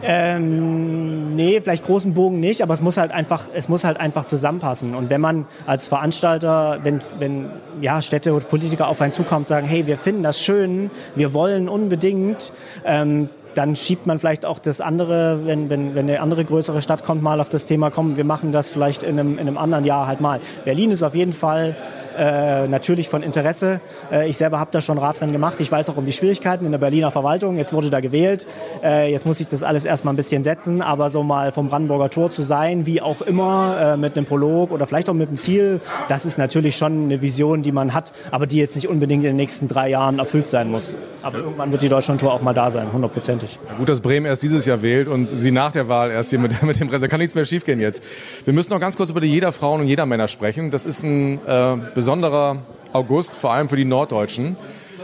[0.00, 4.24] Ähm, nee, vielleicht großen Bogen nicht, aber es muss halt einfach, es muss halt einfach
[4.24, 4.94] zusammenpassen.
[4.94, 9.48] Und wenn man als Veranstalter, wenn, wenn ja, Städte oder Politiker auf einen zukommen und
[9.48, 12.52] sagen, hey, wir finden das schön, wir wollen unbedingt,
[12.84, 13.28] ähm,
[13.58, 17.24] dann schiebt man vielleicht auch das andere, wenn, wenn, wenn eine andere größere Stadt kommt,
[17.24, 20.06] mal auf das Thema, komm, wir machen das vielleicht in einem, in einem anderen Jahr
[20.06, 20.38] halt mal.
[20.64, 21.74] Berlin ist auf jeden Fall
[22.16, 23.80] äh, natürlich von Interesse.
[24.12, 25.56] Äh, ich selber habe da schon Radrennen gemacht.
[25.58, 27.56] Ich weiß auch um die Schwierigkeiten in der Berliner Verwaltung.
[27.56, 28.46] Jetzt wurde da gewählt.
[28.82, 30.82] Äh, jetzt muss ich das alles erstmal ein bisschen setzen.
[30.82, 34.72] Aber so mal vom Brandenburger Tor zu sein, wie auch immer, äh, mit einem Prolog
[34.72, 38.12] oder vielleicht auch mit einem Ziel, das ist natürlich schon eine Vision, die man hat,
[38.30, 40.96] aber die jetzt nicht unbedingt in den nächsten drei Jahren erfüllt sein muss.
[41.22, 43.58] Aber irgendwann wird die Deutschlandtour auch mal da sein, hundertprozentig.
[43.76, 46.62] Gut, dass Bremen erst dieses Jahr wählt und Sie nach der Wahl erst hier mit,
[46.62, 47.00] mit dem Rennen.
[47.00, 48.02] Da kann nichts mehr schiefgehen jetzt.
[48.44, 50.70] Wir müssen noch ganz kurz über die Jeder Frauen und Jeder Männer sprechen.
[50.70, 52.58] Das ist ein äh, besonderer
[52.92, 54.56] August, vor allem für die Norddeutschen.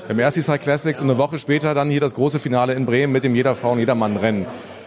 [0.09, 3.12] Im ersten Side Classics und eine Woche später dann hier das große Finale in Bremen
[3.12, 4.47] mit dem Jeder Frauen, Jeder Mann Rennen.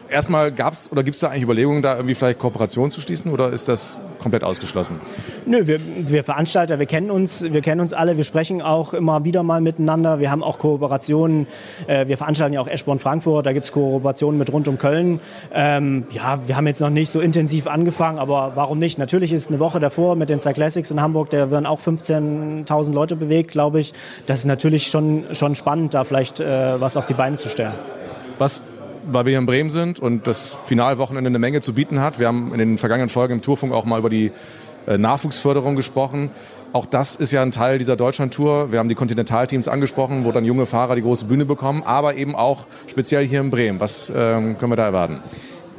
[0.09, 3.31] Erstmal gab es oder gibt es da eigentlich Überlegungen, da irgendwie vielleicht Kooperation zu schließen
[3.31, 4.99] oder ist das komplett ausgeschlossen?
[5.45, 9.25] Nö, wir, wir Veranstalter, wir kennen uns, wir kennen uns alle, wir sprechen auch immer
[9.25, 10.19] wieder mal miteinander.
[10.19, 11.47] Wir haben auch Kooperationen.
[11.87, 15.19] Äh, wir veranstalten ja auch Eschborn Frankfurt, da gibt es Kooperationen mit rund um Köln.
[15.53, 18.97] Ähm, ja, wir haben jetzt noch nicht so intensiv angefangen, aber warum nicht?
[18.97, 23.15] Natürlich ist eine Woche davor mit den Cyclassics in Hamburg, da werden auch 15.000 Leute
[23.15, 23.93] bewegt, glaube ich.
[24.25, 27.73] Das ist natürlich schon, schon spannend, da vielleicht äh, was auf die Beine zu stellen.
[28.37, 28.61] Was
[29.11, 32.19] weil wir hier in Bremen sind und das Finalwochenende eine Menge zu bieten hat.
[32.19, 34.31] Wir haben in den vergangenen Folgen im Tourfunk auch mal über die
[34.87, 36.29] äh, Nachwuchsförderung gesprochen.
[36.73, 38.71] Auch das ist ja ein Teil dieser Deutschlandtour.
[38.71, 42.35] Wir haben die Kontinentalteams angesprochen, wo dann junge Fahrer die große Bühne bekommen, aber eben
[42.35, 43.79] auch speziell hier in Bremen.
[43.79, 45.21] Was ähm, können wir da erwarten?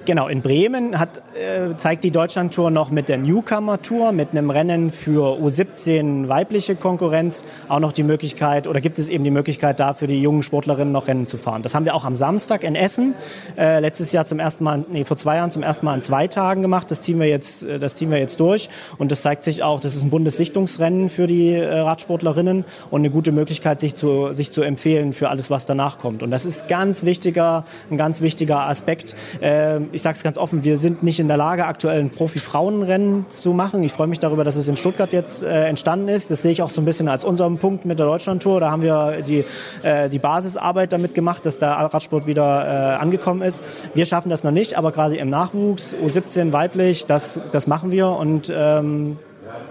[0.09, 4.91] Genau, in Bremen hat, äh, zeigt die Deutschlandtour noch mit der Newcomer-Tour, mit einem Rennen
[4.91, 9.93] für U17 weibliche Konkurrenz auch noch die Möglichkeit, oder gibt es eben die Möglichkeit, da
[9.93, 11.63] für die jungen Sportlerinnen noch Rennen zu fahren.
[11.63, 13.13] Das haben wir auch am Samstag in Essen,
[13.59, 16.27] äh, letztes Jahr zum ersten Mal, nee, vor zwei Jahren zum ersten Mal in zwei
[16.27, 16.91] Tagen gemacht.
[16.91, 18.71] Das ziehen wir jetzt, äh, das ziehen wir jetzt durch.
[18.97, 23.11] Und das zeigt sich auch, das ist ein Bundessichtungsrennen für die äh, Radsportlerinnen und eine
[23.11, 26.23] gute Möglichkeit, sich zu, sich zu empfehlen für alles, was danach kommt.
[26.23, 29.15] Und das ist ganz wichtiger, ein ganz wichtiger Aspekt.
[29.43, 33.27] Äh, ich sage es ganz offen, wir sind nicht in der Lage, aktuell ein Profi-Frauenrennen
[33.29, 33.83] zu machen.
[33.83, 36.31] Ich freue mich darüber, dass es in Stuttgart jetzt äh, entstanden ist.
[36.31, 38.61] Das sehe ich auch so ein bisschen als unseren Punkt mit der Deutschlandtour.
[38.61, 39.45] Da haben wir die,
[39.83, 43.61] äh, die Basisarbeit damit gemacht, dass der Radsport wieder äh, angekommen ist.
[43.93, 48.07] Wir schaffen das noch nicht, aber quasi im Nachwuchs, U17 weiblich, das, das machen wir
[48.11, 49.19] und ähm,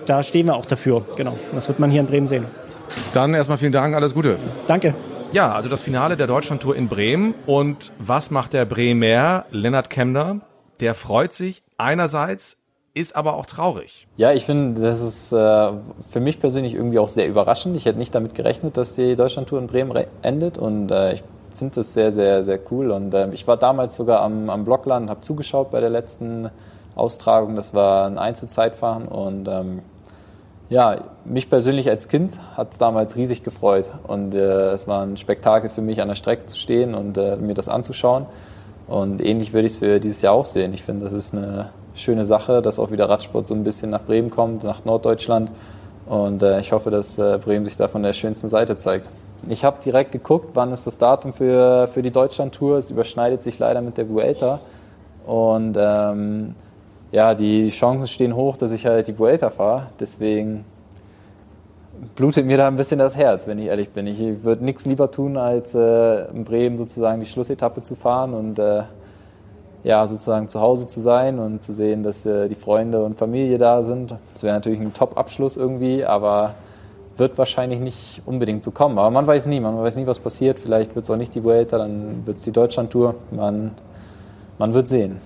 [0.07, 1.05] da stehen wir auch dafür.
[1.15, 2.43] Genau, das wird man hier in Bremen sehen.
[3.13, 4.37] Dann erstmal vielen Dank, alles Gute.
[4.67, 4.93] Danke.
[5.33, 7.33] Ja, also das Finale der Deutschlandtour in Bremen.
[7.45, 10.41] Und was macht der Bremer, Lennart Kemner?
[10.79, 12.57] Der freut sich einerseits,
[12.93, 14.07] ist aber auch traurig.
[14.15, 15.71] Ja, ich finde, das ist äh,
[16.09, 17.75] für mich persönlich irgendwie auch sehr überraschend.
[17.75, 20.57] Ich hätte nicht damit gerechnet, dass die Deutschlandtour in Bremen endet.
[20.57, 21.23] Und äh, ich
[21.55, 22.91] finde das sehr, sehr, sehr cool.
[22.91, 26.49] Und äh, ich war damals sogar am, am Blockland, habe zugeschaut bei der letzten
[26.95, 27.55] Austragung.
[27.55, 29.81] Das war ein Einzelzeitfahren und ähm,
[30.69, 35.17] ja, mich persönlich als Kind hat es damals riesig gefreut und äh, es war ein
[35.17, 38.25] Spektakel für mich an der Strecke zu stehen und äh, mir das anzuschauen.
[38.87, 40.73] Und ähnlich würde ich es für dieses Jahr auch sehen.
[40.73, 44.01] Ich finde, das ist eine schöne Sache, dass auch wieder Radsport so ein bisschen nach
[44.01, 45.51] Bremen kommt, nach Norddeutschland.
[46.05, 49.09] Und äh, ich hoffe, dass äh, Bremen sich da von der schönsten Seite zeigt.
[49.49, 52.77] ich habe direkt geguckt, wann ist das Datum für, für die Deutschland-Tour.
[52.77, 54.59] Es überschneidet sich leider mit der Vuelta.
[55.25, 56.55] Und ähm,
[57.11, 59.87] ja, die Chancen stehen hoch, dass ich halt die Vuelta fahre.
[59.99, 60.65] Deswegen
[62.15, 64.07] blutet mir da ein bisschen das Herz, wenn ich ehrlich bin.
[64.07, 68.59] Ich würde nichts lieber tun, als äh, in Bremen sozusagen die Schlussetappe zu fahren und
[68.59, 68.83] äh,
[69.83, 73.57] ja, sozusagen zu Hause zu sein und zu sehen, dass äh, die Freunde und Familie
[73.57, 74.15] da sind.
[74.33, 76.55] Das wäre natürlich ein Top-Abschluss irgendwie, aber
[77.15, 78.97] wird wahrscheinlich nicht unbedingt so kommen.
[78.97, 80.59] Aber man weiß nie, man weiß nie, was passiert.
[80.59, 83.15] Vielleicht wird es auch nicht die Vuelta, dann wird es die Deutschland-Tour.
[83.31, 83.71] Man,
[84.57, 85.21] man wird sehen.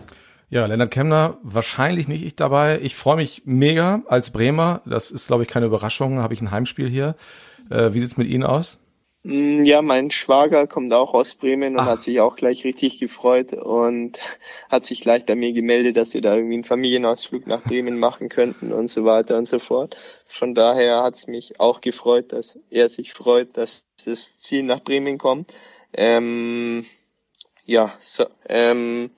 [0.51, 2.81] Ja, Lennart Kemner, wahrscheinlich nicht ich dabei.
[2.83, 4.81] Ich freue mich mega als Bremer.
[4.85, 6.19] Das ist, glaube ich, keine Überraschung.
[6.19, 7.15] Habe ich ein Heimspiel hier.
[7.69, 8.77] Äh, wie sieht's mit Ihnen aus?
[9.23, 11.85] Mm, ja, mein Schwager kommt auch aus Bremen und Ach.
[11.85, 14.19] hat sich auch gleich richtig gefreut und
[14.69, 18.27] hat sich gleich bei mir gemeldet, dass wir da irgendwie einen Familienausflug nach Bremen machen
[18.27, 19.95] könnten und so weiter und so fort.
[20.27, 24.81] Von daher hat es mich auch gefreut, dass er sich freut, dass das Ziel nach
[24.81, 25.53] Bremen kommt.
[25.93, 26.85] Ähm,
[27.63, 29.11] ja, so, ähm,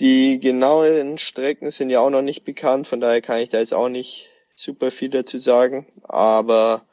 [0.00, 3.74] die genauen Strecken sind ja auch noch nicht bekannt, von daher kann ich da jetzt
[3.74, 5.86] auch nicht super viel dazu sagen.
[6.04, 6.86] Aber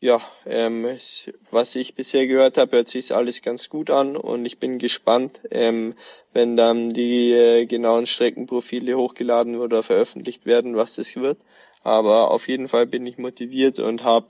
[0.00, 0.86] ja, ähm,
[1.50, 5.42] was ich bisher gehört habe, hört sich alles ganz gut an und ich bin gespannt,
[5.50, 5.94] ähm,
[6.32, 11.38] wenn dann die äh, genauen Streckenprofile hochgeladen oder veröffentlicht werden, was das wird.
[11.82, 14.28] Aber auf jeden Fall bin ich motiviert und habe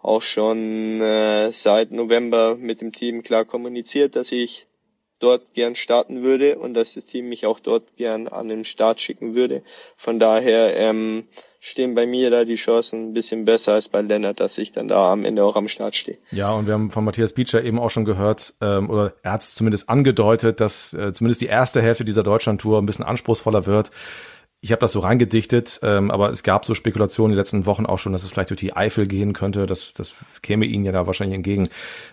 [0.00, 4.66] auch schon äh, seit November mit dem Team klar kommuniziert, dass ich
[5.20, 9.00] dort gern starten würde und dass das Team mich auch dort gern an den Start
[9.00, 9.62] schicken würde.
[9.96, 11.28] Von daher ähm,
[11.60, 14.88] stehen bei mir da die Chancen ein bisschen besser als bei Lennart, dass ich dann
[14.88, 16.18] da am Ende auch am Start stehe.
[16.30, 19.42] Ja, und wir haben von Matthias Beecher eben auch schon gehört, ähm, oder er hat
[19.42, 23.90] es zumindest angedeutet, dass äh, zumindest die erste Hälfte dieser Deutschlandtour ein bisschen anspruchsvoller wird.
[24.62, 27.98] Ich habe das so reingedichtet, ähm, aber es gab so Spekulationen die letzten Wochen auch
[27.98, 29.66] schon, dass es vielleicht durch die Eifel gehen könnte.
[29.66, 31.68] Das, das käme Ihnen ja da wahrscheinlich entgegen.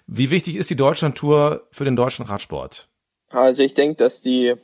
[0.07, 2.87] Wie wichtig ist die Deutschlandtour für den deutschen Radsport?
[3.29, 4.55] Also ich denke, dass die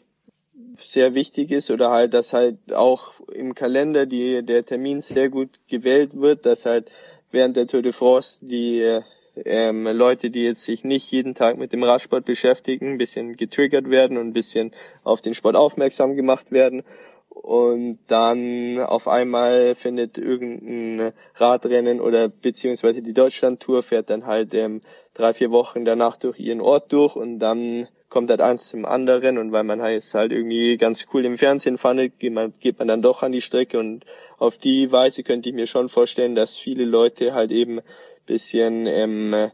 [0.80, 5.50] sehr wichtig ist oder halt, dass halt auch im Kalender die, der Termin sehr gut
[5.68, 6.92] gewählt wird, dass halt
[7.32, 9.02] während der Tour de France die
[9.46, 13.90] ähm, Leute, die jetzt sich nicht jeden Tag mit dem Radsport beschäftigen, ein bisschen getriggert
[13.90, 14.72] werden und ein bisschen
[15.04, 16.84] auf den Sport aufmerksam gemacht werden.
[17.30, 24.82] Und dann auf einmal findet irgendein Radrennen oder beziehungsweise die Deutschlandtour fährt dann halt ähm,
[25.16, 29.40] drei, vier Wochen danach durch ihren Ort durch und dann kommt halt eins zum anderen
[29.40, 32.88] und weil man es halt irgendwie ganz cool im Fernsehen fand, geht man, geht man
[32.88, 34.06] dann doch an die Strecke und
[34.38, 37.82] auf die Weise könnte ich mir schon vorstellen, dass viele Leute halt eben
[38.28, 39.52] bisschen ähm,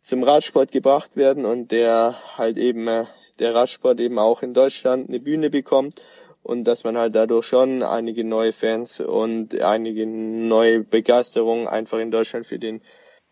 [0.00, 3.06] zum Radsport gebracht werden und der halt eben äh,
[3.38, 6.04] der Radsport eben auch in Deutschland eine Bühne bekommt
[6.42, 12.10] und dass man halt dadurch schon einige neue Fans und einige neue Begeisterungen einfach in
[12.10, 12.82] Deutschland für den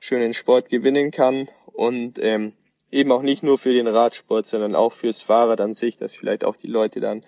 [0.00, 2.54] schönen Sport gewinnen kann und ähm,
[2.94, 6.44] eben auch nicht nur für den Radsport, sondern auch fürs Fahrrad an sich, dass vielleicht
[6.44, 7.24] auch die Leute dann,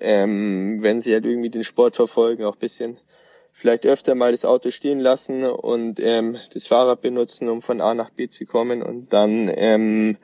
[0.00, 2.98] ähm, wenn sie halt irgendwie den Sport verfolgen, auch bisschen
[3.52, 7.94] vielleicht öfter mal das Auto stehen lassen und ähm, das Fahrrad benutzen, um von A
[7.94, 10.16] nach B zu kommen und dann ähm,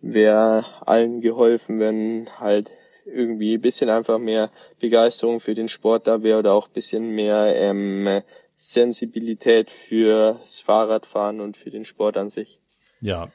[0.00, 2.70] wäre allen geholfen, wenn halt
[3.04, 8.22] irgendwie bisschen einfach mehr Begeisterung für den Sport da wäre oder auch bisschen mehr ähm,
[8.56, 12.58] Sensibilität fürs Fahrradfahren und für den Sport an sich.
[13.02, 13.28] Ja,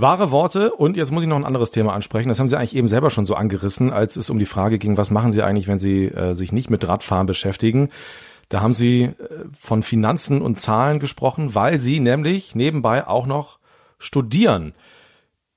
[0.00, 2.28] Wahre Worte und jetzt muss ich noch ein anderes Thema ansprechen.
[2.28, 4.96] Das haben Sie eigentlich eben selber schon so angerissen, als es um die Frage ging,
[4.96, 7.90] was machen Sie eigentlich, wenn Sie äh, sich nicht mit Radfahren beschäftigen.
[8.48, 9.14] Da haben Sie äh,
[9.58, 13.58] von Finanzen und Zahlen gesprochen, weil Sie nämlich nebenbei auch noch
[13.98, 14.72] studieren.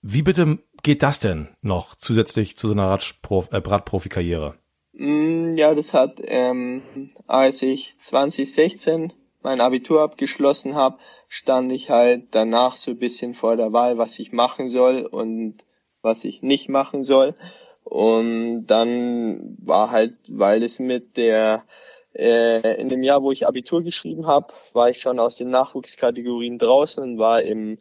[0.02, 4.56] Wie bitte geht das denn noch zusätzlich zu so einer Radspro äh, Radprofi-Karriere?
[4.94, 6.84] Mm, ja, das hat, ähm,
[7.26, 9.14] als ich 2016
[9.44, 14.20] mein Abitur abgeschlossen habe, stand ich halt danach so ein bisschen vor der Wahl, was
[14.20, 15.64] ich machen soll und
[16.02, 17.36] was ich nicht machen soll.
[17.84, 21.66] Und dann war halt, weil es mit der
[22.16, 26.60] äh, in dem Jahr, wo ich Abitur geschrieben habe, war ich schon aus den Nachwuchskategorien
[26.60, 27.80] draußen und war im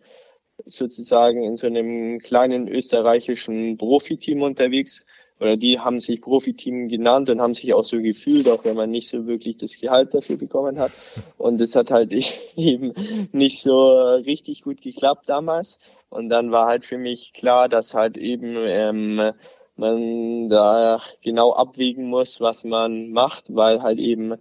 [0.64, 5.04] sozusagen in so einem kleinen österreichischen Profiteam unterwegs
[5.42, 8.90] oder die haben sich Profiteam genannt und haben sich auch so gefühlt, auch wenn man
[8.90, 10.92] nicht so wirklich das Gehalt dafür bekommen hat.
[11.36, 12.12] Und das hat halt
[12.56, 12.92] eben
[13.32, 15.80] nicht so richtig gut geklappt damals.
[16.10, 19.32] Und dann war halt für mich klar, dass halt eben ähm,
[19.74, 24.34] man da genau abwägen muss, was man macht, weil halt eben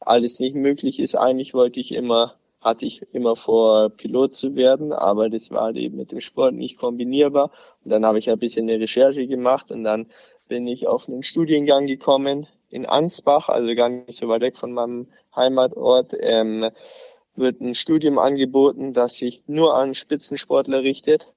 [0.00, 1.16] alles nicht möglich ist.
[1.16, 5.76] Eigentlich wollte ich immer, hatte ich immer vor, Pilot zu werden, aber das war halt
[5.76, 7.50] eben mit dem Sport nicht kombinierbar.
[7.84, 10.06] Und dann habe ich ein bisschen eine Recherche gemacht und dann
[10.48, 14.72] bin ich auf einen Studiengang gekommen in Ansbach, also gar nicht so weit weg von
[14.72, 16.70] meinem Heimatort, ähm,
[17.36, 21.28] wird ein Studium angeboten, das sich nur an Spitzensportler richtet.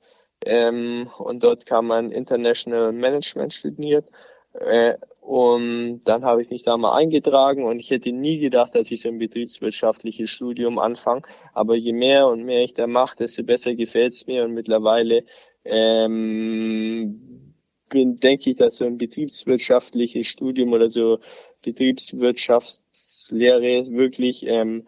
[0.45, 4.05] Ähm, und dort kann man International Management studieren.
[4.53, 8.89] Äh, und dann habe ich mich da mal eingetragen und ich hätte nie gedacht, dass
[8.89, 11.21] ich so ein betriebswirtschaftliches Studium anfange.
[11.53, 15.23] Aber je mehr und mehr ich da mache, desto besser gefällt es mir und mittlerweile
[15.65, 17.28] ähm,
[17.89, 21.19] bin, denke ich, dass so ein betriebswirtschaftliches Studium oder so
[21.63, 24.87] Betriebswirtschaftslehre wirklich ähm,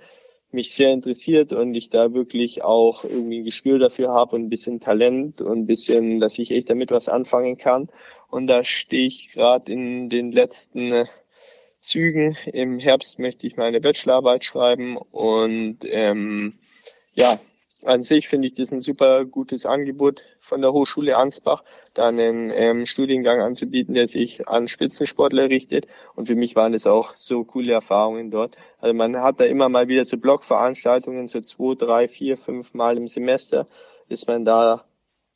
[0.52, 4.50] mich sehr interessiert und ich da wirklich auch irgendwie ein Gespür dafür habe und ein
[4.50, 7.90] bisschen Talent und ein bisschen, dass ich echt damit was anfangen kann.
[8.30, 11.06] Und da stehe ich gerade in den letzten äh,
[11.82, 12.38] Zügen.
[12.46, 16.60] Im Herbst möchte ich meine Bachelorarbeit schreiben und ähm,
[17.14, 17.40] ja,
[17.84, 21.64] an sich finde ich das ein super gutes Angebot von der Hochschule Ansbach,
[21.94, 25.88] da einen ähm, Studiengang anzubieten, der sich an Spitzensportler richtet.
[26.16, 28.56] Und für mich waren das auch so coole Erfahrungen dort.
[28.80, 32.98] Also man hat da immer mal wieder so Blogveranstaltungen, so zwei, drei, vier, fünf Mal
[32.98, 33.68] im Semester
[34.10, 34.86] ist man da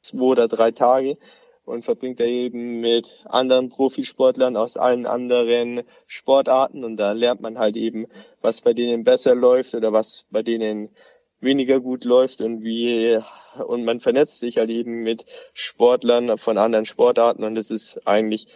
[0.01, 1.17] zwei oder drei Tage
[1.65, 7.57] und verbringt da eben mit anderen Profisportlern aus allen anderen Sportarten und da lernt man
[7.57, 8.05] halt eben,
[8.41, 10.89] was bei denen besser läuft oder was bei denen
[11.39, 13.19] weniger gut läuft und wie
[13.67, 18.47] und man vernetzt sich halt eben mit Sportlern von anderen Sportarten und das ist eigentlich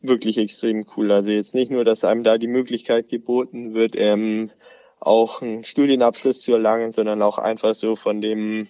[0.00, 1.12] wirklich extrem cool.
[1.12, 4.50] Also jetzt nicht nur, dass einem da die Möglichkeit geboten wird, ähm,
[5.00, 8.68] auch einen Studienabschluss zu erlangen, sondern auch einfach so von dem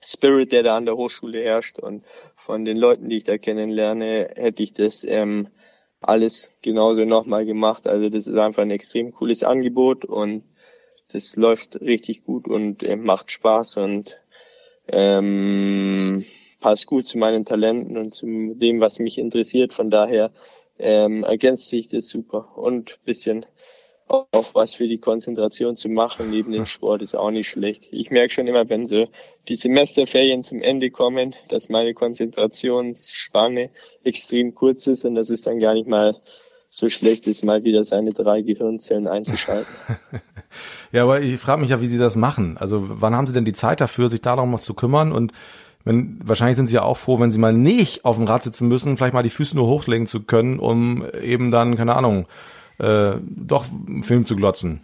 [0.00, 2.04] Spirit, der da an der Hochschule herrscht und
[2.36, 5.48] von den Leuten, die ich da kennenlerne, hätte ich das ähm,
[6.00, 7.86] alles genauso nochmal gemacht.
[7.86, 10.44] Also das ist einfach ein extrem cooles Angebot und
[11.12, 14.18] das läuft richtig gut und äh, macht Spaß und
[14.88, 16.24] ähm,
[16.60, 19.72] passt gut zu meinen Talenten und zu dem, was mich interessiert.
[19.72, 20.32] Von daher
[20.78, 23.46] ähm, ergänzt sich das super und bisschen
[24.08, 27.84] auch was für die Konzentration zu machen neben dem Sport ist auch nicht schlecht.
[27.90, 29.06] Ich merke schon immer, wenn so
[29.48, 33.70] die Semesterferien zum Ende kommen, dass meine Konzentrationsspanne
[34.04, 36.16] extrem kurz ist und das ist dann gar nicht mal
[36.74, 39.70] so schlecht ist, mal wieder seine drei Gehirnzellen einzuschalten.
[40.92, 42.56] ja, aber ich frage mich ja, wie Sie das machen.
[42.56, 45.12] Also wann haben Sie denn die Zeit dafür, sich darum noch zu kümmern?
[45.12, 45.32] Und
[45.84, 48.68] wenn, wahrscheinlich sind Sie ja auch froh, wenn Sie mal nicht auf dem Rad sitzen
[48.68, 52.26] müssen, vielleicht mal die Füße nur hochlegen zu können, um eben dann, keine Ahnung,
[52.78, 54.80] äh, doch einen Film zu glotzen.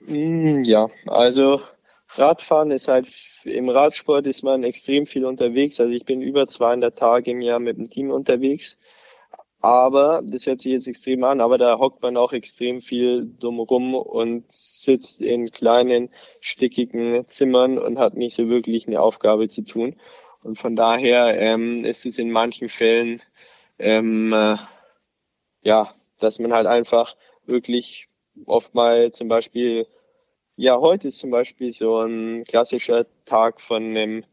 [0.00, 1.60] Mm, ja, also
[2.14, 3.06] Radfahren ist halt,
[3.44, 5.78] im Radsport ist man extrem viel unterwegs.
[5.78, 8.76] Also ich bin über 200 Tage im Jahr mit dem Team unterwegs.
[9.62, 13.94] Aber, das hört sich jetzt extrem an, aber da hockt man auch extrem viel drumherum
[13.94, 16.08] und sitzt in kleinen,
[16.40, 19.96] stickigen Zimmern und hat nicht so wirklich eine Aufgabe zu tun.
[20.42, 23.22] Und von daher ähm, ist es in manchen Fällen,
[23.78, 24.56] ähm, äh,
[25.62, 28.08] ja, dass man halt einfach wirklich
[28.46, 29.86] oft mal zum Beispiel,
[30.56, 34.24] ja, heute ist zum Beispiel so ein klassischer Tag von einem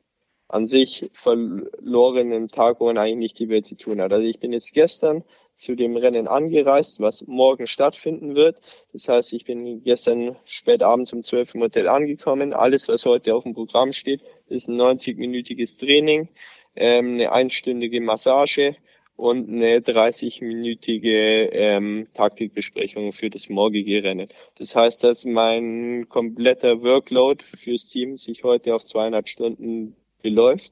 [0.47, 4.13] an sich verlorenen Tag, eigentlich nicht die Welt zu tun hat.
[4.13, 5.23] Also ich bin jetzt gestern
[5.55, 8.61] zu dem Rennen angereist, was morgen stattfinden wird.
[8.93, 12.53] Das heißt, ich bin gestern spät abends um 12 im Hotel angekommen.
[12.53, 16.29] Alles, was heute auf dem Programm steht, ist ein 90-minütiges Training,
[16.75, 18.75] ähm, eine einstündige Massage
[19.15, 24.29] und eine 30-minütige ähm, Taktikbesprechung für das morgige Rennen.
[24.59, 30.71] Das heißt, dass mein kompletter Workload fürs Team sich heute auf zweieinhalb Stunden beläuft.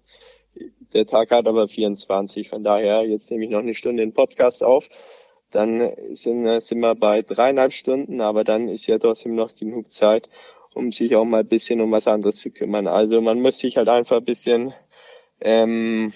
[0.93, 4.63] Der Tag hat aber 24, von daher, jetzt nehme ich noch eine Stunde den Podcast
[4.63, 4.87] auf.
[5.51, 10.29] Dann sind, sind wir bei dreieinhalb Stunden, aber dann ist ja trotzdem noch genug Zeit,
[10.73, 12.87] um sich auch mal ein bisschen um was anderes zu kümmern.
[12.87, 14.73] Also man muss sich halt einfach ein bisschen
[15.41, 16.13] ähm,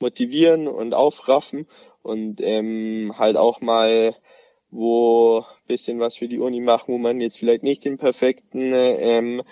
[0.00, 1.66] motivieren und aufraffen
[2.02, 4.16] und ähm, halt auch mal
[4.70, 9.42] wo bisschen was für die Uni machen, wo man jetzt vielleicht nicht den perfekten ähm,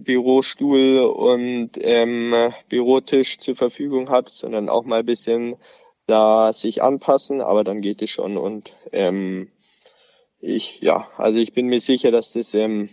[0.00, 5.56] Bürostuhl und ähm, Bürotisch zur Verfügung hat, sondern auch mal ein bisschen
[6.06, 9.50] da sich anpassen, aber dann geht es schon und ähm,
[10.40, 12.90] ich, ja, also ich bin mir sicher, dass das ähm,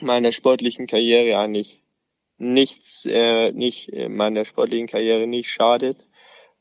[0.00, 1.80] meiner sportlichen Karriere eigentlich
[2.36, 6.06] nichts, äh, nicht meiner sportlichen Karriere nicht schadet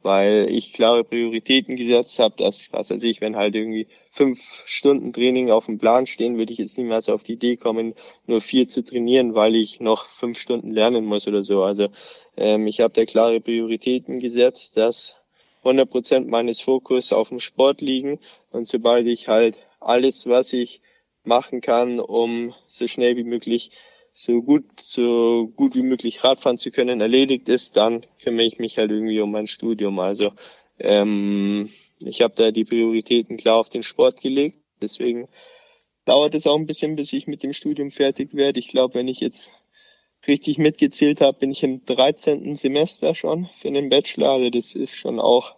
[0.04, 5.14] weil ich klare Prioritäten gesetzt habe, dass, was weiß ich, wenn halt irgendwie fünf Stunden
[5.14, 7.93] Training auf dem Plan stehen, würde ich jetzt niemals auf die Idee kommen,
[8.28, 11.64] nur vier zu trainieren, weil ich noch fünf Stunden lernen muss oder so.
[11.64, 11.89] Also
[12.38, 15.16] ähm, ich habe da klare Prioritäten gesetzt, dass
[15.64, 18.20] 100 Prozent meines Fokus auf dem Sport liegen
[18.52, 20.82] und sobald ich halt alles, was ich
[21.24, 23.72] machen kann, um so schnell wie möglich
[24.14, 28.78] so gut, so gut wie möglich Radfahren zu können, erledigt ist, dann kümmere ich mich
[28.78, 29.99] halt irgendwie um mein Studium.
[29.99, 30.32] Also
[30.80, 34.59] ähm, ich habe da die Prioritäten klar auf den Sport gelegt.
[34.82, 35.28] Deswegen
[36.05, 38.59] dauert es auch ein bisschen, bis ich mit dem Studium fertig werde.
[38.59, 39.51] Ich glaube, wenn ich jetzt
[40.28, 42.55] richtig mitgezählt habe, bin ich im 13.
[42.55, 44.32] Semester schon für den Bachelor.
[44.32, 45.55] Also das ist schon auch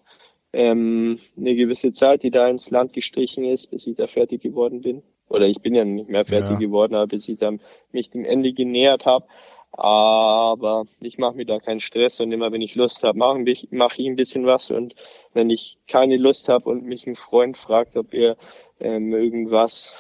[0.54, 4.82] ähm, eine gewisse Zeit, die da ins Land gestrichen ist, bis ich da fertig geworden
[4.82, 5.04] bin.
[5.34, 6.58] Oder ich bin ja nicht mehr fertig ja.
[6.58, 7.60] geworden, aber bis ich dann
[7.92, 9.26] mich dem Ende genähert habe.
[9.72, 13.70] Aber ich mache mir da keinen Stress und immer wenn ich Lust habe, mache ich,
[13.72, 14.94] mach ich ein bisschen was und
[15.34, 18.38] wenn ich keine Lust habe und mich ein Freund fragt, ob wir
[18.80, 19.92] ähm, irgendwas,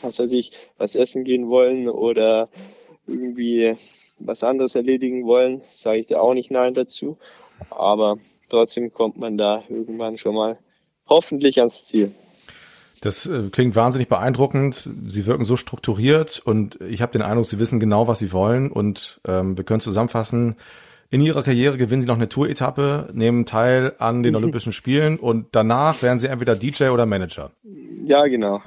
[0.00, 2.48] was weiß ich, was essen gehen wollen oder
[3.06, 3.76] irgendwie
[4.18, 7.16] was anderes erledigen wollen, sage ich da auch nicht Nein dazu.
[7.70, 8.18] Aber
[8.48, 10.58] trotzdem kommt man da irgendwann schon mal
[11.08, 12.12] hoffentlich ans Ziel.
[13.00, 14.74] Das äh, klingt wahnsinnig beeindruckend.
[14.74, 18.70] Sie wirken so strukturiert und ich habe den Eindruck, Sie wissen genau, was Sie wollen.
[18.70, 20.56] Und ähm, wir können zusammenfassen,
[21.12, 25.48] in Ihrer Karriere gewinnen Sie noch eine Tour-Etappe, nehmen teil an den Olympischen Spielen und
[25.52, 27.50] danach werden Sie entweder DJ oder Manager.
[28.04, 28.62] Ja, genau.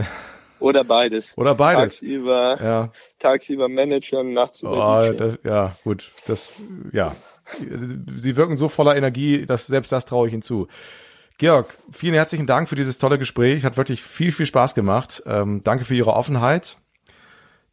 [0.60, 1.34] Oder beides.
[1.38, 2.00] Oder beides.
[2.00, 2.92] Tagsüber, ja.
[3.20, 6.12] tagsüber Manager und nachts über oh, das, Ja, gut.
[6.26, 6.56] Das,
[6.94, 7.16] ja.
[7.60, 10.70] Sie wirken so voller Energie, dass selbst das traue ich Ihnen zu.
[11.44, 13.66] Georg, vielen herzlichen Dank für dieses tolle Gespräch.
[13.66, 15.22] Hat wirklich viel, viel Spaß gemacht.
[15.26, 16.78] Ähm, danke für Ihre Offenheit.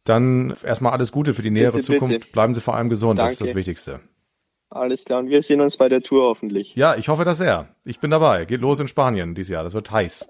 [0.03, 2.19] Dann erstmal alles Gute für die nähere bitte, Zukunft.
[2.19, 2.33] Bitte.
[2.33, 3.31] Bleiben Sie vor allem gesund, danke.
[3.31, 4.01] das ist das Wichtigste.
[4.69, 6.75] Alles klar, und wir sehen uns bei der Tour hoffentlich.
[6.75, 7.69] Ja, ich hoffe das sehr.
[7.85, 8.43] Ich bin dabei.
[8.43, 9.63] Geht los in Spanien dieses Jahr.
[9.63, 10.27] Das wird heiß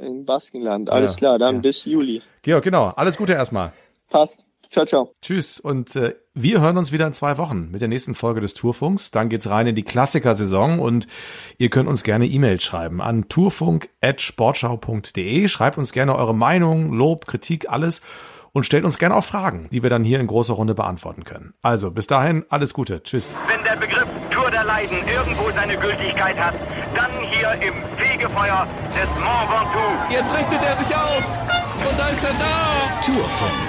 [0.00, 0.88] in Baskenland.
[0.88, 1.60] Alles ja, klar, dann ja.
[1.60, 2.22] bis Juli.
[2.40, 2.94] Georg, genau.
[2.96, 3.74] Alles Gute erstmal.
[4.08, 4.46] Passt.
[4.74, 5.12] Ciao, ciao.
[5.22, 5.58] Tschüss.
[5.60, 9.12] Und äh, wir hören uns wieder in zwei Wochen mit der nächsten Folge des Tourfunks.
[9.12, 11.06] Dann geht's rein in die Klassikersaison und
[11.58, 15.46] ihr könnt uns gerne E-Mails schreiben an tourfunk.sportschau.de.
[15.46, 18.02] Schreibt uns gerne eure Meinung, Lob, Kritik, alles
[18.50, 21.54] und stellt uns gerne auch Fragen, die wir dann hier in großer Runde beantworten können.
[21.62, 23.00] Also bis dahin, alles Gute.
[23.04, 23.36] Tschüss.
[23.46, 26.56] Wenn der Begriff Tour der Leiden irgendwo seine Gültigkeit hat,
[26.96, 29.94] dann hier im Fegefeuer des Mont Ventoux.
[30.10, 31.24] Jetzt richtet er sich auf
[31.88, 32.74] und da ist er da.
[33.04, 33.68] Tourfunk,